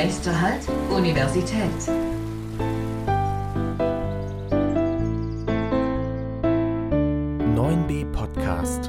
Nächster 0.00 0.40
Halt, 0.40 0.62
Universität. 0.90 1.72
Podcast. 8.12 8.88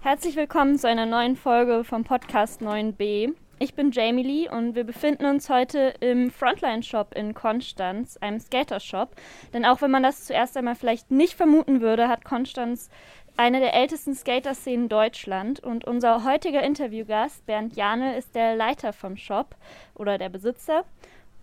Herzlich 0.00 0.36
willkommen 0.36 0.78
zu 0.78 0.88
einer 0.88 1.04
neuen 1.04 1.36
Folge 1.36 1.84
vom 1.84 2.04
Podcast 2.04 2.62
9b. 2.62 3.34
Ich 3.58 3.74
bin 3.74 3.90
Jamie 3.90 4.22
Lee 4.22 4.48
und 4.48 4.74
wir 4.74 4.84
befinden 4.84 5.26
uns 5.26 5.50
heute 5.50 5.92
im 6.00 6.30
Frontline 6.30 6.82
Shop 6.82 7.14
in 7.14 7.34
Konstanz, 7.34 8.16
einem 8.16 8.40
Skater-Shop. 8.40 9.16
Denn 9.52 9.66
auch 9.66 9.82
wenn 9.82 9.90
man 9.90 10.02
das 10.02 10.24
zuerst 10.24 10.56
einmal 10.56 10.76
vielleicht 10.76 11.10
nicht 11.10 11.34
vermuten 11.34 11.82
würde, 11.82 12.08
hat 12.08 12.24
Konstanz 12.24 12.88
eine 13.36 13.60
der 13.60 13.74
ältesten 13.74 14.14
Skater-Szenen 14.14 14.88
Deutschland. 14.88 15.60
Und 15.60 15.84
unser 15.84 16.24
heutiger 16.24 16.62
Interviewgast, 16.62 17.44
Bernd 17.46 17.76
Jane, 17.76 18.16
ist 18.16 18.34
der 18.34 18.56
Leiter 18.56 18.92
vom 18.92 19.16
Shop 19.16 19.54
oder 19.94 20.18
der 20.18 20.28
Besitzer. 20.28 20.84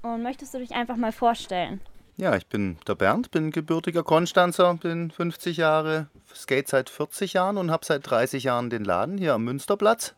Und 0.01 0.23
möchtest 0.23 0.53
du 0.53 0.59
dich 0.59 0.71
einfach 0.71 0.97
mal 0.97 1.11
vorstellen? 1.11 1.79
Ja, 2.17 2.35
ich 2.35 2.45
bin 2.45 2.77
der 2.87 2.93
Bernd, 2.93 3.31
bin 3.31 3.49
gebürtiger 3.51 4.03
Konstanzer, 4.03 4.75
bin 4.75 5.09
50 5.09 5.57
Jahre, 5.57 6.07
skate 6.35 6.67
seit 6.67 6.89
40 6.89 7.33
Jahren 7.33 7.57
und 7.57 7.71
habe 7.71 7.85
seit 7.85 8.07
30 8.07 8.43
Jahren 8.43 8.69
den 8.69 8.83
Laden 8.83 9.17
hier 9.17 9.33
am 9.33 9.43
Münsterplatz. 9.43 10.13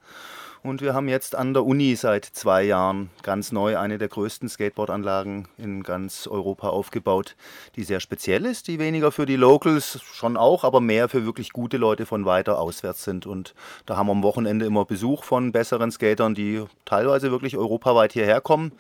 Und 0.66 0.82
wir 0.82 0.96
haben 0.96 1.08
jetzt 1.08 1.36
an 1.36 1.54
der 1.54 1.64
Uni 1.64 1.96
seit 1.96 2.26
zwei 2.26 2.64
Jahren 2.64 3.12
ganz 3.22 3.52
neu 3.52 3.78
eine 3.78 4.00
der 4.00 4.08
größten 4.08 4.50
Skateboardanlagen 4.50 5.48
in 5.60 5.84
ganz 5.84 6.26
Europa 6.26 6.70
aufgebaut, 6.70 7.36
die 7.76 7.84
sehr 7.84 8.00
speziell 8.00 8.46
ist, 8.46 8.68
die 8.68 8.80
weniger 8.80 9.12
für 9.12 9.28
die 9.28 9.36
Locals 9.36 10.02
schon 10.02 10.38
auch, 10.38 10.64
aber 10.64 10.82
mehr 10.82 11.08
für 11.08 11.24
wirklich 11.24 11.54
gute 11.54 11.78
Leute 11.78 12.08
von 12.08 12.26
weiter 12.26 12.60
auswärts 12.60 13.04
sind. 13.04 13.28
Und 13.28 13.54
da 13.86 13.96
haben 13.96 14.08
wir 14.08 14.14
am 14.14 14.24
Wochenende 14.24 14.66
immer 14.66 14.86
Besuch 14.86 15.24
von 15.24 15.52
besseren 15.52 15.92
Skatern, 15.92 16.34
die 16.34 16.64
teilweise 16.84 17.30
wirklich 17.30 17.58
europaweit 17.58 18.14
hierher 18.14 18.42
kommen. 18.42 18.72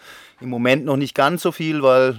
Im 0.41 0.49
Moment 0.49 0.85
noch 0.85 0.97
nicht 0.97 1.13
ganz 1.13 1.43
so 1.43 1.51
viel, 1.51 1.83
weil 1.83 2.17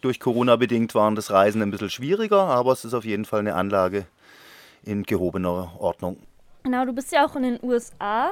durch 0.00 0.18
Corona 0.18 0.56
bedingt 0.56 0.94
waren 0.94 1.14
das 1.14 1.30
Reisen 1.30 1.60
ein 1.60 1.70
bisschen 1.70 1.90
schwieriger, 1.90 2.44
aber 2.44 2.72
es 2.72 2.86
ist 2.86 2.94
auf 2.94 3.04
jeden 3.04 3.26
Fall 3.26 3.40
eine 3.40 3.54
Anlage 3.54 4.06
in 4.82 5.02
gehobener 5.02 5.72
Ordnung. 5.78 6.16
Genau, 6.62 6.86
du 6.86 6.94
bist 6.94 7.12
ja 7.12 7.26
auch 7.26 7.36
in 7.36 7.42
den 7.42 7.58
USA 7.62 8.30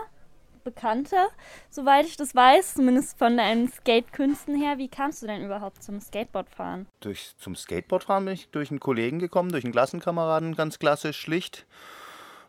bekannter, 0.64 1.28
soweit 1.70 2.06
ich 2.06 2.16
das 2.16 2.34
weiß, 2.34 2.74
zumindest 2.74 3.18
von 3.18 3.36
deinen 3.36 3.70
Skate-Künsten 3.70 4.56
her. 4.56 4.78
Wie 4.78 4.88
kamst 4.88 5.22
du 5.22 5.26
denn 5.26 5.44
überhaupt 5.44 5.82
zum 5.82 6.00
Skateboardfahren? 6.00 6.86
Durch, 7.00 7.34
zum 7.38 7.56
Skateboardfahren 7.56 8.24
bin 8.24 8.34
ich 8.34 8.48
durch 8.48 8.70
einen 8.70 8.80
Kollegen 8.80 9.18
gekommen, 9.18 9.50
durch 9.50 9.64
einen 9.64 9.72
Klassenkameraden, 9.72 10.56
ganz 10.56 10.78
klassisch, 10.78 11.18
schlicht 11.18 11.66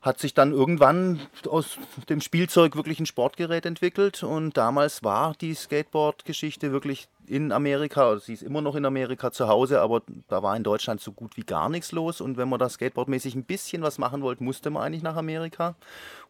hat 0.03 0.19
sich 0.19 0.33
dann 0.33 0.51
irgendwann 0.51 1.21
aus 1.47 1.77
dem 2.09 2.19
Spielzeug 2.19 2.75
wirklich 2.75 2.99
ein 2.99 3.05
Sportgerät 3.05 3.65
entwickelt 3.65 4.21
und 4.21 4.57
damals 4.57 5.01
war 5.01 5.33
die 5.39 5.53
Skateboard-Geschichte 5.53 6.73
wirklich 6.73 7.07
in 7.27 7.51
Amerika, 7.51 8.07
also 8.09 8.25
sie 8.25 8.33
ist 8.33 8.43
immer 8.43 8.61
noch 8.61 8.75
in 8.75 8.85
Amerika 8.85 9.31
zu 9.31 9.47
Hause, 9.47 9.81
aber 9.81 10.01
da 10.27 10.43
war 10.43 10.55
in 10.55 10.63
Deutschland 10.63 11.01
so 11.01 11.11
gut 11.11 11.37
wie 11.37 11.43
gar 11.43 11.69
nichts 11.69 11.91
los 11.91 12.21
und 12.21 12.37
wenn 12.37 12.49
man 12.49 12.59
da 12.59 12.69
skateboardmäßig 12.69 13.35
ein 13.35 13.45
bisschen 13.45 13.81
was 13.81 13.97
machen 13.97 14.21
wollte, 14.21 14.43
musste 14.43 14.69
man 14.69 14.83
eigentlich 14.83 15.03
nach 15.03 15.15
Amerika 15.15 15.75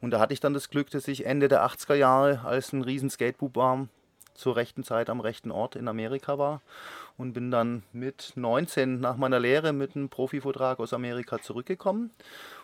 und 0.02 0.12
da 0.12 0.20
hatte 0.20 0.34
ich 0.34 0.40
dann 0.40 0.54
das 0.54 0.70
Glück, 0.70 0.90
dass 0.92 1.08
ich 1.08 1.26
Ende 1.26 1.48
der 1.48 1.66
80er 1.66 1.96
Jahre 1.96 2.42
als 2.44 2.74
ein 2.74 2.82
riesen 2.82 3.10
Skatebub 3.10 3.56
war, 3.56 3.88
zur 4.34 4.56
rechten 4.56 4.84
Zeit 4.84 5.10
am 5.10 5.20
rechten 5.20 5.52
Ort 5.52 5.76
in 5.76 5.88
Amerika 5.88 6.38
war 6.38 6.62
und 7.18 7.34
bin 7.34 7.52
dann 7.52 7.84
mit 7.92 8.34
19 8.36 9.00
nach 9.00 9.18
meiner 9.18 9.40
Lehre 9.40 9.74
mit 9.74 9.96
einem 9.96 10.10
Profivertrag 10.10 10.80
aus 10.80 10.94
Amerika 10.94 11.40
zurückgekommen 11.40 12.12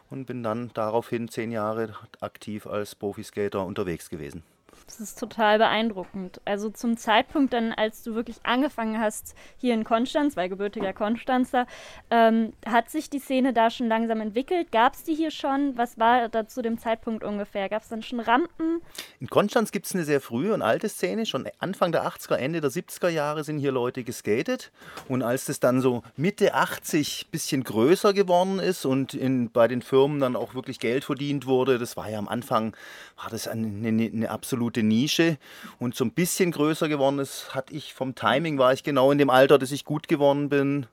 und 0.09 0.25
bin 0.25 0.43
dann 0.43 0.71
daraufhin 0.73 1.27
zehn 1.29 1.51
Jahre 1.51 1.93
aktiv 2.19 2.65
als 2.65 2.95
Profiskater 2.95 3.65
unterwegs 3.65 4.09
gewesen. 4.09 4.43
Das 4.85 4.99
ist 4.99 5.19
total 5.19 5.57
beeindruckend. 5.57 6.41
Also 6.45 6.69
zum 6.69 6.97
Zeitpunkt 6.97 7.53
dann, 7.53 7.73
als 7.73 8.03
du 8.03 8.15
wirklich 8.15 8.37
angefangen 8.43 8.99
hast 8.99 9.35
hier 9.57 9.73
in 9.73 9.83
Konstanz, 9.83 10.35
weil 10.35 10.49
gebürtiger 10.49 10.93
Konstanzer, 10.93 11.67
ähm, 12.09 12.53
hat 12.65 12.89
sich 12.89 13.09
die 13.09 13.19
Szene 13.19 13.53
da 13.53 13.69
schon 13.69 13.87
langsam 13.87 14.21
entwickelt? 14.21 14.71
Gab 14.71 14.93
es 14.93 15.03
die 15.03 15.15
hier 15.15 15.31
schon? 15.31 15.77
Was 15.77 15.97
war 15.97 16.29
da 16.29 16.47
zu 16.47 16.61
dem 16.61 16.77
Zeitpunkt 16.77 17.23
ungefähr? 17.23 17.69
Gab 17.69 17.83
es 17.83 17.89
dann 17.89 18.01
schon 18.01 18.19
Rampen? 18.19 18.81
In 19.19 19.27
Konstanz 19.27 19.71
gibt 19.71 19.85
es 19.85 19.93
eine 19.93 20.03
sehr 20.03 20.21
frühe 20.21 20.53
und 20.53 20.61
alte 20.61 20.89
Szene. 20.89 21.25
Schon 21.25 21.47
Anfang 21.59 21.91
der 21.91 22.07
80er, 22.07 22.35
Ende 22.35 22.61
der 22.61 22.71
70er 22.71 23.09
Jahre 23.09 23.43
sind 23.43 23.59
hier 23.59 23.71
Leute 23.71 24.03
geskatet. 24.03 24.71
Und 25.07 25.23
als 25.23 25.45
das 25.45 25.59
dann 25.59 25.81
so 25.81 26.03
Mitte 26.15 26.53
80 26.53 27.25
ein 27.27 27.31
bisschen 27.31 27.63
größer 27.63 28.13
geworden 28.13 28.59
ist 28.59 28.85
und 28.85 29.13
in, 29.13 29.51
bei 29.51 29.67
den 29.67 29.81
Firmen 29.81 30.19
dann 30.19 30.35
auch 30.35 30.55
wirklich 30.55 30.79
Geld 30.79 31.03
verdient 31.03 31.45
wurde, 31.45 31.77
das 31.77 31.97
war 31.97 32.09
ja 32.09 32.17
am 32.17 32.27
Anfang, 32.27 32.75
war 33.21 33.29
das 33.29 33.47
eine, 33.47 33.67
eine, 33.87 34.05
eine 34.05 34.29
absolute 34.29 34.68
absolute 34.69 34.83
Nische. 34.83 35.37
Und 35.79 35.95
so 35.95 36.05
ein 36.05 36.11
bisschen 36.11 36.51
größer 36.51 36.87
geworden 36.87 37.19
ist, 37.19 37.53
hatte 37.55 37.73
ich 37.73 37.93
vom 37.93 38.15
Timing, 38.15 38.57
war 38.57 38.73
ich 38.73 38.83
genau 38.83 39.11
in 39.11 39.17
dem 39.17 39.29
Alter, 39.29 39.57
dass 39.57 39.71
ich 39.71 39.85
gut 39.85 40.07
geworden 40.07 40.49
bin. 40.49 40.85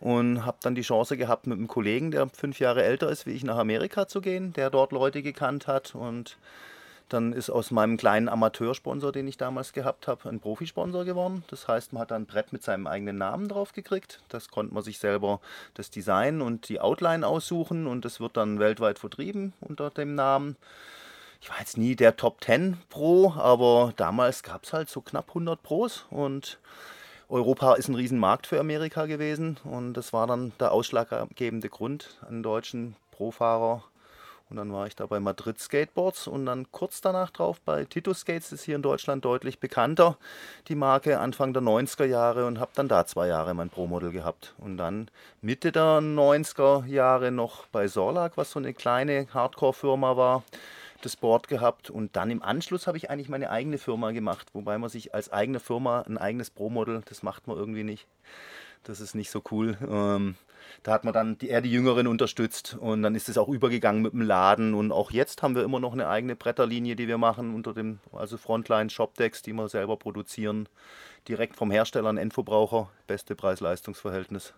Und 0.00 0.46
habe 0.46 0.58
dann 0.62 0.76
die 0.76 0.82
Chance 0.82 1.16
gehabt, 1.16 1.48
mit 1.48 1.58
einem 1.58 1.66
Kollegen, 1.66 2.12
der 2.12 2.28
fünf 2.28 2.60
Jahre 2.60 2.84
älter 2.84 3.10
ist 3.10 3.26
wie 3.26 3.32
ich, 3.32 3.42
nach 3.42 3.58
Amerika 3.58 4.06
zu 4.06 4.20
gehen, 4.20 4.52
der 4.52 4.70
dort 4.70 4.92
Leute 4.92 5.22
gekannt 5.22 5.66
hat. 5.66 5.94
Und 5.96 6.38
dann 7.08 7.32
ist 7.32 7.50
aus 7.50 7.72
meinem 7.72 7.96
kleinen 7.96 8.28
Amateursponsor, 8.28 9.10
den 9.10 9.26
ich 9.26 9.38
damals 9.38 9.72
gehabt 9.72 10.06
habe, 10.06 10.28
ein 10.28 10.38
Profisponsor 10.38 11.04
geworden. 11.04 11.42
Das 11.48 11.66
heißt, 11.66 11.92
man 11.92 12.02
hat 12.02 12.12
dann 12.12 12.22
ein 12.22 12.26
Brett 12.26 12.52
mit 12.52 12.62
seinem 12.62 12.86
eigenen 12.86 13.18
Namen 13.18 13.48
drauf 13.48 13.72
gekriegt. 13.72 14.20
Das 14.28 14.50
konnte 14.50 14.72
man 14.72 14.84
sich 14.84 15.00
selber 15.00 15.40
das 15.74 15.90
Design 15.90 16.40
und 16.40 16.68
die 16.68 16.80
Outline 16.80 17.26
aussuchen. 17.26 17.88
Und 17.88 18.04
das 18.04 18.20
wird 18.20 18.36
dann 18.36 18.60
weltweit 18.60 19.00
vertrieben 19.00 19.52
unter 19.60 19.90
dem 19.90 20.14
Namen 20.14 20.56
ich 21.40 21.50
war 21.50 21.58
jetzt 21.60 21.78
nie 21.78 21.96
der 21.96 22.16
Top 22.16 22.42
10 22.44 22.78
Pro, 22.88 23.32
aber 23.36 23.92
damals 23.96 24.42
gab 24.42 24.64
es 24.64 24.72
halt 24.72 24.88
so 24.88 25.00
knapp 25.00 25.28
100 25.28 25.62
Pros 25.62 26.06
und 26.10 26.58
Europa 27.28 27.74
ist 27.74 27.88
ein 27.88 27.94
Riesenmarkt 27.94 28.46
für 28.46 28.58
Amerika 28.58 29.06
gewesen 29.06 29.58
und 29.64 29.94
das 29.94 30.12
war 30.12 30.26
dann 30.26 30.52
der 30.58 30.72
ausschlaggebende 30.72 31.68
Grund, 31.68 32.18
einen 32.26 32.42
deutschen 32.42 32.96
Pro-Fahrer. 33.10 33.84
Und 34.50 34.56
dann 34.56 34.72
war 34.72 34.86
ich 34.86 34.96
da 34.96 35.04
bei 35.04 35.20
Madrid 35.20 35.60
Skateboards 35.60 36.26
und 36.26 36.46
dann 36.46 36.72
kurz 36.72 37.02
danach 37.02 37.30
drauf 37.30 37.60
bei 37.60 37.84
Tito 37.84 38.14
Skates, 38.14 38.50
ist 38.50 38.64
hier 38.64 38.76
in 38.76 38.82
Deutschland 38.82 39.22
deutlich 39.26 39.58
bekannter, 39.58 40.16
die 40.68 40.74
Marke 40.74 41.18
Anfang 41.18 41.52
der 41.52 41.62
90er 41.62 42.06
Jahre 42.06 42.46
und 42.46 42.58
habe 42.58 42.70
dann 42.74 42.88
da 42.88 43.04
zwei 43.04 43.28
Jahre 43.28 43.52
mein 43.52 43.68
Pro-Model 43.68 44.10
gehabt. 44.10 44.54
Und 44.56 44.78
dann 44.78 45.10
Mitte 45.42 45.70
der 45.70 46.00
90er 46.00 46.86
Jahre 46.86 47.30
noch 47.30 47.66
bei 47.66 47.88
Sorlag, 47.88 48.38
was 48.38 48.52
so 48.52 48.58
eine 48.58 48.72
kleine 48.72 49.26
Hardcore-Firma 49.34 50.16
war, 50.16 50.44
das 51.02 51.16
Board 51.16 51.48
gehabt 51.48 51.90
und 51.90 52.16
dann 52.16 52.30
im 52.30 52.42
Anschluss 52.42 52.86
habe 52.86 52.96
ich 52.96 53.10
eigentlich 53.10 53.28
meine 53.28 53.50
eigene 53.50 53.78
Firma 53.78 54.10
gemacht, 54.10 54.48
wobei 54.52 54.78
man 54.78 54.90
sich 54.90 55.14
als 55.14 55.32
eigene 55.32 55.60
Firma 55.60 56.02
ein 56.02 56.18
eigenes 56.18 56.50
Pro-Model, 56.50 57.02
das 57.08 57.22
macht 57.22 57.46
man 57.46 57.56
irgendwie 57.56 57.84
nicht. 57.84 58.06
Das 58.84 59.00
ist 59.00 59.14
nicht 59.14 59.30
so 59.30 59.42
cool. 59.50 59.76
Ähm, 59.88 60.36
da 60.82 60.92
hat 60.92 61.04
man 61.04 61.14
dann 61.14 61.38
die, 61.38 61.48
eher 61.48 61.60
die 61.60 61.70
Jüngeren 61.70 62.06
unterstützt 62.06 62.76
und 62.78 63.02
dann 63.02 63.14
ist 63.14 63.28
es 63.28 63.38
auch 63.38 63.48
übergegangen 63.48 64.02
mit 64.02 64.12
dem 64.12 64.22
Laden 64.22 64.74
und 64.74 64.92
auch 64.92 65.10
jetzt 65.10 65.42
haben 65.42 65.54
wir 65.54 65.62
immer 65.62 65.80
noch 65.80 65.92
eine 65.92 66.08
eigene 66.08 66.36
Bretterlinie, 66.36 66.96
die 66.96 67.08
wir 67.08 67.18
machen 67.18 67.54
unter 67.54 67.74
dem, 67.74 68.00
also 68.12 68.36
Frontline 68.36 68.90
Shopdecks, 68.90 69.42
die 69.42 69.52
wir 69.52 69.68
selber 69.68 69.96
produzieren, 69.96 70.68
direkt 71.26 71.56
vom 71.56 71.70
Hersteller 71.70 72.08
an 72.08 72.18
Endverbraucher, 72.18 72.90
beste 73.06 73.34
Preis-Leistungs-Verhältnis. 73.34 74.54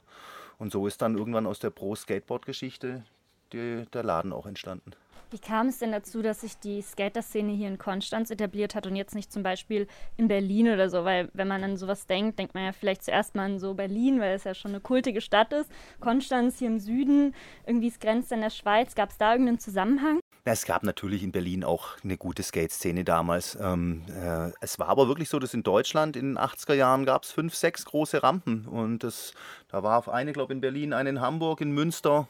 Und 0.58 0.72
so 0.72 0.86
ist 0.86 1.00
dann 1.00 1.16
irgendwann 1.16 1.46
aus 1.46 1.58
der 1.58 1.70
Pro-Skateboard-Geschichte 1.70 3.04
der 3.52 4.02
Laden 4.02 4.32
auch 4.32 4.46
entstanden. 4.46 4.92
Wie 5.30 5.38
kam 5.38 5.68
es 5.68 5.78
denn 5.78 5.92
dazu, 5.92 6.22
dass 6.22 6.40
sich 6.40 6.58
die 6.58 6.82
Skater-Szene 6.82 7.52
hier 7.52 7.68
in 7.68 7.78
Konstanz 7.78 8.30
etabliert 8.30 8.74
hat 8.74 8.88
und 8.88 8.96
jetzt 8.96 9.14
nicht 9.14 9.32
zum 9.32 9.44
Beispiel 9.44 9.86
in 10.16 10.26
Berlin 10.26 10.72
oder 10.72 10.90
so? 10.90 11.04
Weil 11.04 11.28
wenn 11.34 11.46
man 11.46 11.62
an 11.62 11.76
sowas 11.76 12.06
denkt, 12.06 12.40
denkt 12.40 12.54
man 12.54 12.64
ja 12.64 12.72
vielleicht 12.72 13.04
zuerst 13.04 13.36
mal 13.36 13.44
an 13.44 13.58
so 13.60 13.74
Berlin, 13.74 14.18
weil 14.20 14.34
es 14.34 14.42
ja 14.42 14.54
schon 14.54 14.72
eine 14.72 14.80
kultige 14.80 15.20
Stadt 15.20 15.52
ist. 15.52 15.70
Konstanz 16.00 16.58
hier 16.58 16.66
im 16.66 16.80
Süden, 16.80 17.34
irgendwie 17.64 17.86
es 17.86 18.00
grenzt 18.00 18.32
an 18.32 18.40
der 18.40 18.50
Schweiz. 18.50 18.96
Gab 18.96 19.10
es 19.10 19.18
da 19.18 19.30
irgendeinen 19.30 19.60
Zusammenhang? 19.60 20.18
Es 20.44 20.64
gab 20.64 20.82
natürlich 20.82 21.22
in 21.22 21.30
Berlin 21.30 21.62
auch 21.62 21.90
eine 22.02 22.16
gute 22.16 22.42
Skate-Szene 22.42 23.04
damals. 23.04 23.56
Ähm, 23.60 24.02
äh, 24.08 24.50
es 24.60 24.80
war 24.80 24.88
aber 24.88 25.06
wirklich 25.06 25.28
so, 25.28 25.38
dass 25.38 25.54
in 25.54 25.62
Deutschland 25.62 26.16
in 26.16 26.34
den 26.34 26.38
80er 26.38 26.74
Jahren 26.74 27.04
gab 27.04 27.22
es 27.22 27.30
fünf, 27.30 27.54
sechs 27.54 27.84
große 27.84 28.22
Rampen. 28.22 28.66
Und 28.66 29.04
das, 29.04 29.34
da 29.68 29.84
war 29.84 29.98
auf 29.98 30.08
eine, 30.08 30.32
glaube 30.32 30.52
ich, 30.52 30.56
in 30.56 30.60
Berlin, 30.60 30.92
eine 30.92 31.10
in 31.10 31.20
Hamburg, 31.20 31.60
in 31.60 31.70
Münster, 31.70 32.26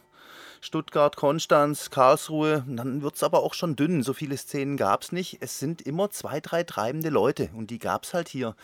Stuttgart, 0.62 1.16
Konstanz, 1.16 1.90
Karlsruhe. 1.90 2.64
dann 2.66 3.00
wird 3.02 3.14
es 3.16 3.22
aber 3.22 3.42
auch 3.42 3.54
schon 3.54 3.76
dünn. 3.76 4.02
So 4.02 4.12
viele 4.12 4.36
Szenen 4.36 4.76
gab 4.76 5.02
es 5.02 5.12
nicht. 5.12 5.38
Es 5.40 5.58
sind 5.58 5.80
immer 5.82 6.10
zwei, 6.10 6.40
drei 6.40 6.64
treibende 6.64 7.08
Leute 7.08 7.48
und 7.54 7.70
die 7.70 7.78
gab 7.78 8.04
es 8.04 8.12
halt 8.12 8.28
hier, 8.28 8.54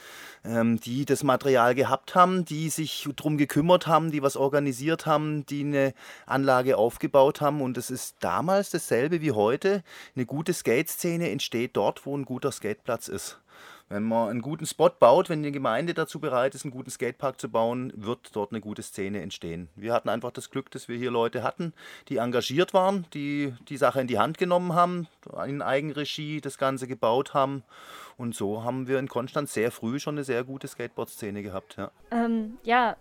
ähm, 0.44 0.78
die 0.78 1.06
das 1.06 1.22
Material 1.22 1.74
gehabt 1.74 2.14
haben, 2.14 2.44
die 2.44 2.68
sich 2.68 3.08
darum 3.16 3.38
gekümmert 3.38 3.86
haben, 3.86 4.10
die 4.10 4.22
was 4.22 4.36
organisiert 4.36 5.06
haben, 5.06 5.46
die 5.46 5.60
eine 5.60 5.94
Anlage 6.26 6.76
aufgebaut 6.76 7.40
haben. 7.40 7.62
Und 7.62 7.78
es 7.78 7.90
ist 7.90 8.16
damals 8.20 8.70
dasselbe 8.70 9.22
wie 9.22 9.32
heute. 9.32 9.82
Eine 10.14 10.26
gute 10.26 10.52
Skate-Szene 10.52 11.30
entsteht 11.30 11.76
dort, 11.76 12.04
wo 12.04 12.16
ein 12.16 12.26
guter 12.26 12.52
Skateplatz 12.52 13.08
ist. 13.08 13.38
Wenn 13.88 14.02
man 14.02 14.30
einen 14.30 14.42
guten 14.42 14.66
Spot 14.66 14.90
baut, 14.90 15.28
wenn 15.28 15.42
die 15.42 15.52
Gemeinde 15.52 15.94
dazu 15.94 16.18
bereit 16.18 16.54
ist, 16.54 16.64
einen 16.64 16.72
guten 16.72 16.90
Skatepark 16.90 17.40
zu 17.40 17.48
bauen, 17.48 17.92
wird 17.94 18.34
dort 18.34 18.50
eine 18.50 18.60
gute 18.60 18.82
Szene 18.82 19.22
entstehen. 19.22 19.68
Wir 19.76 19.92
hatten 19.92 20.08
einfach 20.08 20.32
das 20.32 20.50
Glück, 20.50 20.70
dass 20.70 20.88
wir 20.88 20.96
hier 20.96 21.10
Leute 21.10 21.42
hatten, 21.42 21.72
die 22.08 22.16
engagiert 22.16 22.74
waren, 22.74 23.06
die 23.14 23.54
die 23.68 23.76
Sache 23.76 24.00
in 24.00 24.06
die 24.06 24.18
Hand 24.18 24.38
genommen 24.38 24.74
haben, 24.74 25.06
in 25.46 25.62
Eigenregie 25.62 26.40
das 26.40 26.58
Ganze 26.58 26.88
gebaut 26.88 27.34
haben. 27.34 27.62
Und 28.16 28.34
so 28.34 28.64
haben 28.64 28.88
wir 28.88 28.98
in 28.98 29.08
Konstanz 29.08 29.52
sehr 29.52 29.70
früh 29.70 30.00
schon 30.00 30.14
eine 30.14 30.24
sehr 30.24 30.42
gute 30.42 30.66
Skateboard-Szene 30.66 31.42
gehabt. 31.42 31.76
Ja, 31.76 31.90
ähm, 32.10 32.58
ja 32.64 32.96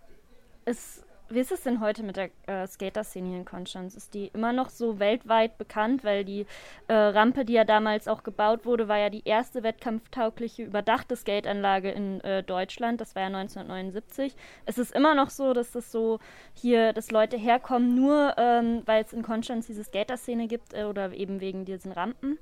es 0.66 1.05
wie 1.30 1.40
ist 1.40 1.52
es 1.52 1.64
denn 1.64 1.80
heute 1.80 2.04
mit 2.04 2.18
der 2.18 2.30
äh, 2.48 2.68
Skater-Szene 2.68 3.30
hier 3.30 3.38
in 3.38 3.46
Konstanz? 3.46 3.96
Ist 3.96 4.14
die 4.14 4.28
immer 4.28 4.54
noch 4.54 4.70
so 4.70 5.00
weltweit 5.00 5.58
bekannt? 5.58 6.04
Weil 6.04 6.24
die 6.24 6.46
äh, 6.88 6.94
Rampe, 6.94 7.46
die 7.46 7.54
ja 7.54 7.64
damals 7.64 8.08
auch 8.08 8.24
gebaut 8.24 8.66
wurde, 8.66 8.88
war 8.88 8.98
ja 8.98 9.10
die 9.10 9.24
erste 9.26 9.64
wettkampftaugliche 9.64 10.64
überdachte 10.64 11.16
Skateanlage 11.16 11.92
in 11.92 12.22
äh, 12.22 12.44
Deutschland. 12.44 13.02
Das 13.02 13.16
war 13.16 13.24
ja 13.24 13.28
1979. 13.28 14.36
Es 14.66 14.78
ist 14.78 14.94
immer 14.94 15.16
noch 15.16 15.30
so, 15.30 15.54
dass 15.54 15.72
das 15.72 15.92
so 15.92 16.20
hier, 16.54 16.94
dass 16.94 17.12
Leute 17.12 17.38
herkommen, 17.38 17.96
nur 17.96 18.36
ähm, 18.38 18.84
weil 18.86 19.04
es 19.04 19.14
in 19.14 19.24
Konstanz 19.24 19.68
diese 19.68 19.84
Skater-Szene 19.84 20.48
gibt 20.48 20.74
äh, 20.74 20.84
oder 20.84 21.12
eben 21.14 21.42
wegen 21.42 21.66
diesen 21.66 21.92
Rampen? 21.92 22.38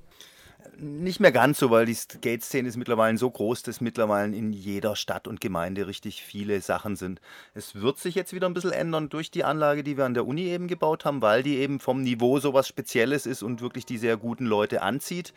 Nicht 0.78 1.20
mehr 1.20 1.32
ganz 1.32 1.60
so, 1.60 1.70
weil 1.72 1.86
die 1.86 1.94
Skate-Szene 1.94 2.68
ist 2.68 2.78
mittlerweile 2.78 3.18
so 3.18 3.30
groß, 3.30 3.64
dass 3.64 3.82
mittlerweile 3.82 4.36
in 4.36 4.54
jeder 4.54 4.96
Stadt 4.96 5.28
und 5.28 5.42
Gemeinde 5.42 5.88
richtig 5.88 6.24
viele 6.24 6.62
Sachen 6.62 6.96
sind. 6.96 7.22
Es 7.54 7.76
wird 7.76 8.00
sich 8.00 8.16
jetzt 8.16 8.34
wieder 8.34 8.48
ein 8.48 8.54
bisschen 8.54 8.72
ändern 8.72 9.10
durch 9.10 9.30
die 9.30 9.44
Anlage, 9.44 9.84
die 9.84 9.98
wir 9.98 10.06
an 10.06 10.14
der 10.14 10.26
Uni 10.26 10.44
eben 10.44 10.68
gebaut 10.68 11.06
haben, 11.06 11.22
weil 11.22 11.44
die 11.44 11.58
eben 11.58 11.80
vom 11.80 12.02
Niveau 12.02 12.40
so 12.40 12.54
was 12.54 12.68
Spezielles 12.68 13.26
ist 13.26 13.44
und 13.44 13.62
wirklich 13.62 13.86
die 13.86 13.98
sehr 13.98 14.18
guten 14.18 14.46
Leute 14.46 14.82
anzieht. 14.82 15.34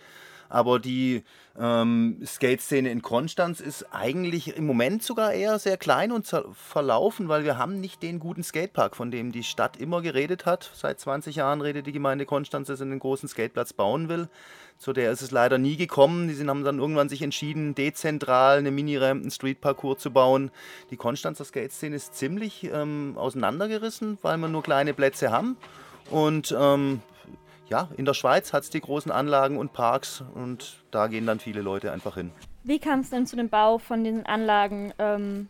Aber 0.48 0.78
die 0.78 1.22
ähm, 1.58 2.20
Skate-Szene 2.24 2.90
in 2.90 3.02
Konstanz 3.02 3.60
ist 3.60 3.86
eigentlich 3.92 4.56
im 4.56 4.66
Moment 4.66 5.02
sogar 5.02 5.32
eher 5.32 5.58
sehr 5.58 5.76
klein 5.76 6.12
und 6.12 6.26
verlaufen, 6.52 7.28
weil 7.28 7.44
wir 7.44 7.58
haben 7.58 7.80
nicht 7.80 8.02
den 8.02 8.18
guten 8.18 8.42
Skatepark, 8.42 8.96
von 8.96 9.10
dem 9.10 9.32
die 9.32 9.42
Stadt 9.42 9.76
immer 9.76 10.02
geredet 10.02 10.46
hat. 10.46 10.70
Seit 10.74 11.00
20 11.00 11.36
Jahren 11.36 11.60
redet 11.60 11.86
die 11.86 11.92
Gemeinde 11.92 12.26
Konstanz, 12.26 12.68
dass 12.68 12.78
sie 12.78 12.84
einen 12.84 12.98
großen 12.98 13.28
Skateplatz 13.28 13.72
bauen 13.72 14.08
will. 14.08 14.28
Zu 14.78 14.92
der 14.92 15.10
ist 15.10 15.22
es 15.22 15.30
leider 15.30 15.56
nie 15.56 15.76
gekommen. 15.76 16.28
Die 16.28 16.46
haben 16.46 16.64
dann 16.64 16.78
irgendwann 16.78 17.08
sich 17.08 17.22
entschieden, 17.22 17.74
dezentral 17.74 18.58
eine 18.58 18.70
Mini-Ramp, 18.70 19.22
einen 19.22 19.30
Street-Parcours 19.30 19.98
zu 19.98 20.10
bauen. 20.10 20.50
Die 20.90 20.96
Konstanzer 20.96 21.44
Skate-Szene 21.44 21.96
ist 21.96 22.14
ziemlich 22.14 22.64
ähm, 22.64 23.14
auseinandergerissen, 23.16 24.18
weil 24.20 24.36
wir 24.36 24.48
nur 24.48 24.62
kleine 24.62 24.92
Plätze 24.92 25.30
haben. 25.30 25.56
Und 26.10 26.54
ähm, 26.58 27.00
ja, 27.68 27.88
in 27.96 28.04
der 28.04 28.14
Schweiz 28.14 28.52
hat 28.52 28.62
es 28.62 28.70
die 28.70 28.80
großen 28.80 29.10
Anlagen 29.10 29.58
und 29.58 29.72
Parks 29.72 30.22
und 30.34 30.84
da 30.90 31.06
gehen 31.08 31.26
dann 31.26 31.40
viele 31.40 31.62
Leute 31.62 31.92
einfach 31.92 32.14
hin. 32.14 32.30
Wie 32.64 32.78
kam 32.78 33.00
es 33.00 33.10
denn 33.10 33.26
zu 33.26 33.36
dem 33.36 33.48
Bau 33.48 33.78
von 33.78 34.04
diesen 34.04 34.26
Anlagen, 34.26 34.92
ähm, 34.98 35.48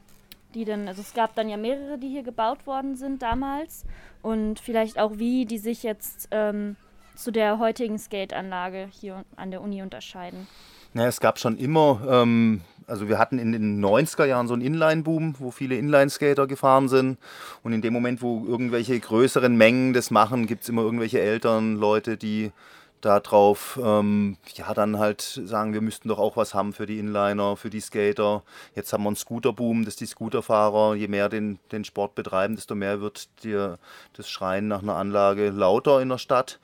die 0.55 0.65
denn, 0.65 0.89
also 0.89 1.03
es 1.03 1.15
gab 1.15 1.35
dann 1.35 1.49
ja 1.49 1.57
mehrere, 1.57 1.99
die 1.99 2.09
hier 2.09 2.23
gebaut 2.23 2.67
worden 2.67 2.97
sind 2.97 3.23
damals 3.23 3.85
und 4.23 4.61
vielleicht 4.61 4.99
auch 4.99 5.19
wie 5.19 5.47
die 5.47 5.59
sich 5.59 5.83
jetzt 5.83 6.29
ähm, 6.31 6.77
zu 7.15 7.31
der 7.31 7.59
heutigen 7.59 7.99
Skateanlage 7.99 8.89
hier 8.91 9.25
an 9.37 9.51
der 9.51 9.61
Uni 9.63 9.83
unterscheiden? 9.83 10.47
Ja, 10.95 11.07
es 11.07 11.21
gab 11.21 11.39
schon 11.39 11.59
immer, 11.59 12.01
ähm, 12.09 12.63
also 12.87 13.09
wir 13.09 13.19
hatten 13.19 13.39
in 13.39 13.53
den 13.53 13.85
90er 13.85 14.25
Jahren 14.25 14.49
so 14.49 14.55
einen 14.55 14.63
Inline-Boom, 14.63 15.37
wo 15.39 15.51
viele 15.51 15.77
Inline-Skater 15.77 16.47
gefahren 16.47 16.89
sind. 16.89 17.19
Und 17.63 17.73
in 17.73 17.83
dem 17.83 17.93
Moment, 17.93 18.23
wo 18.23 18.45
irgendwelche 18.47 18.99
größeren 18.99 19.57
Mengen 19.57 19.93
das 19.93 20.11
machen, 20.11 20.47
gibt 20.47 20.63
es 20.63 20.69
immer 20.69 20.83
irgendwelche 20.83 21.21
Eltern, 21.21 21.77
Leute, 21.77 22.17
die 22.17 22.53
darauf 23.01 23.79
ähm, 23.83 24.37
ja 24.55 24.73
dann 24.75 24.99
halt 24.99 25.21
sagen, 25.21 25.75
wir 25.75 25.81
müssten 25.81 26.09
doch 26.09 26.19
auch 26.19 26.37
was 26.37 26.55
haben 26.55 26.73
für 26.73 26.87
die 26.87 26.99
Inliner, 26.99 27.57
für 27.57 27.71
die 27.71 27.81
Skater. 27.81 28.43
Jetzt 28.75 28.93
haben 28.93 29.05
wir 29.05 29.09
einen 29.09 29.17
Scooterboom, 29.17 29.85
dass 29.85 29.97
die 29.97 30.07
Scooterfahrer, 30.07 30.95
je 30.95 31.09
mehr 31.09 31.29
den, 31.29 31.59
den 31.73 31.85
Sport 31.85 32.15
betreiben, 32.15 32.57
desto 32.57 32.75
mehr 32.75 33.01
wird 33.01 33.29
dir 33.45 33.79
das 34.15 34.29
Schreien 34.29 34.69
nach 34.69 34.83
einer 34.83 34.97
Anlage 34.97 35.51
lauter 35.51 36.01
in 36.01 36.09
der 36.09 36.19
Stadt. 36.19 36.59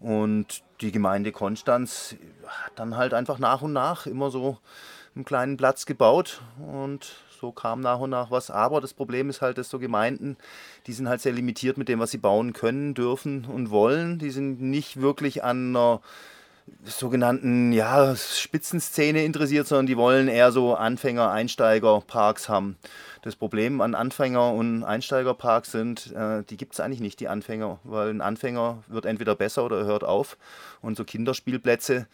Und 0.00 0.62
die 0.80 0.92
Gemeinde 0.92 1.30
Konstanz 1.30 2.16
hat 2.46 2.72
dann 2.76 2.96
halt 2.96 3.14
einfach 3.14 3.38
nach 3.38 3.62
und 3.62 3.72
nach 3.72 4.06
immer 4.06 4.30
so 4.30 4.58
einen 5.14 5.24
kleinen 5.24 5.56
Platz 5.56 5.86
gebaut 5.86 6.42
und 6.58 7.16
so 7.40 7.52
kam 7.52 7.80
nach 7.80 7.98
und 8.00 8.10
nach 8.10 8.30
was. 8.30 8.50
Aber 8.50 8.80
das 8.80 8.94
Problem 8.94 9.30
ist 9.30 9.40
halt, 9.40 9.58
dass 9.58 9.70
so 9.70 9.78
Gemeinden, 9.78 10.36
die 10.86 10.92
sind 10.92 11.08
halt 11.08 11.20
sehr 11.20 11.32
limitiert 11.32 11.78
mit 11.78 11.88
dem, 11.88 11.98
was 11.98 12.10
sie 12.10 12.18
bauen 12.18 12.52
können, 12.52 12.94
dürfen 12.94 13.46
und 13.46 13.70
wollen. 13.70 14.18
Die 14.18 14.30
sind 14.30 14.60
nicht 14.60 15.00
wirklich 15.00 15.42
an 15.42 15.70
einer 15.74 16.00
sogenannten 16.84 17.72
ja, 17.72 18.14
Spitzenszene 18.14 19.24
interessiert, 19.24 19.66
sondern 19.66 19.86
die 19.86 19.96
wollen 19.96 20.28
eher 20.28 20.52
so 20.52 20.74
Anfänger, 20.74 21.30
Einsteiger-Parks 21.30 22.48
haben. 22.48 22.76
Das 23.22 23.36
Problem 23.36 23.80
an 23.80 23.94
Anfänger- 23.94 24.52
und 24.52 24.84
Einsteigerparks 24.84 25.72
sind, 25.72 26.12
äh, 26.12 26.42
die 26.44 26.56
gibt 26.56 26.74
es 26.74 26.80
eigentlich 26.80 27.00
nicht, 27.00 27.20
die 27.20 27.28
Anfänger, 27.28 27.78
weil 27.84 28.10
ein 28.10 28.20
Anfänger 28.20 28.82
wird 28.86 29.04
entweder 29.04 29.34
besser 29.34 29.64
oder 29.64 29.84
hört 29.84 30.04
auf. 30.04 30.38
Und 30.80 30.96
so 30.96 31.04
Kinderspielplätze 31.04 32.06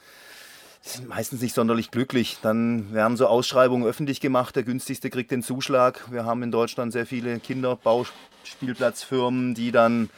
sind 0.82 1.08
meistens 1.08 1.40
nicht 1.40 1.54
sonderlich 1.54 1.90
glücklich. 1.90 2.36
Dann 2.42 2.92
werden 2.92 3.16
so 3.16 3.26
Ausschreibungen 3.26 3.86
öffentlich 3.86 4.20
gemacht, 4.20 4.54
der 4.56 4.62
günstigste 4.62 5.08
kriegt 5.10 5.30
den 5.30 5.42
Zuschlag. 5.42 6.10
Wir 6.10 6.24
haben 6.24 6.42
in 6.42 6.50
Deutschland 6.50 6.92
sehr 6.92 7.06
viele 7.06 7.38
Kinderbauspielplatzfirmen, 7.40 9.54
die 9.54 9.72
dann 9.72 10.10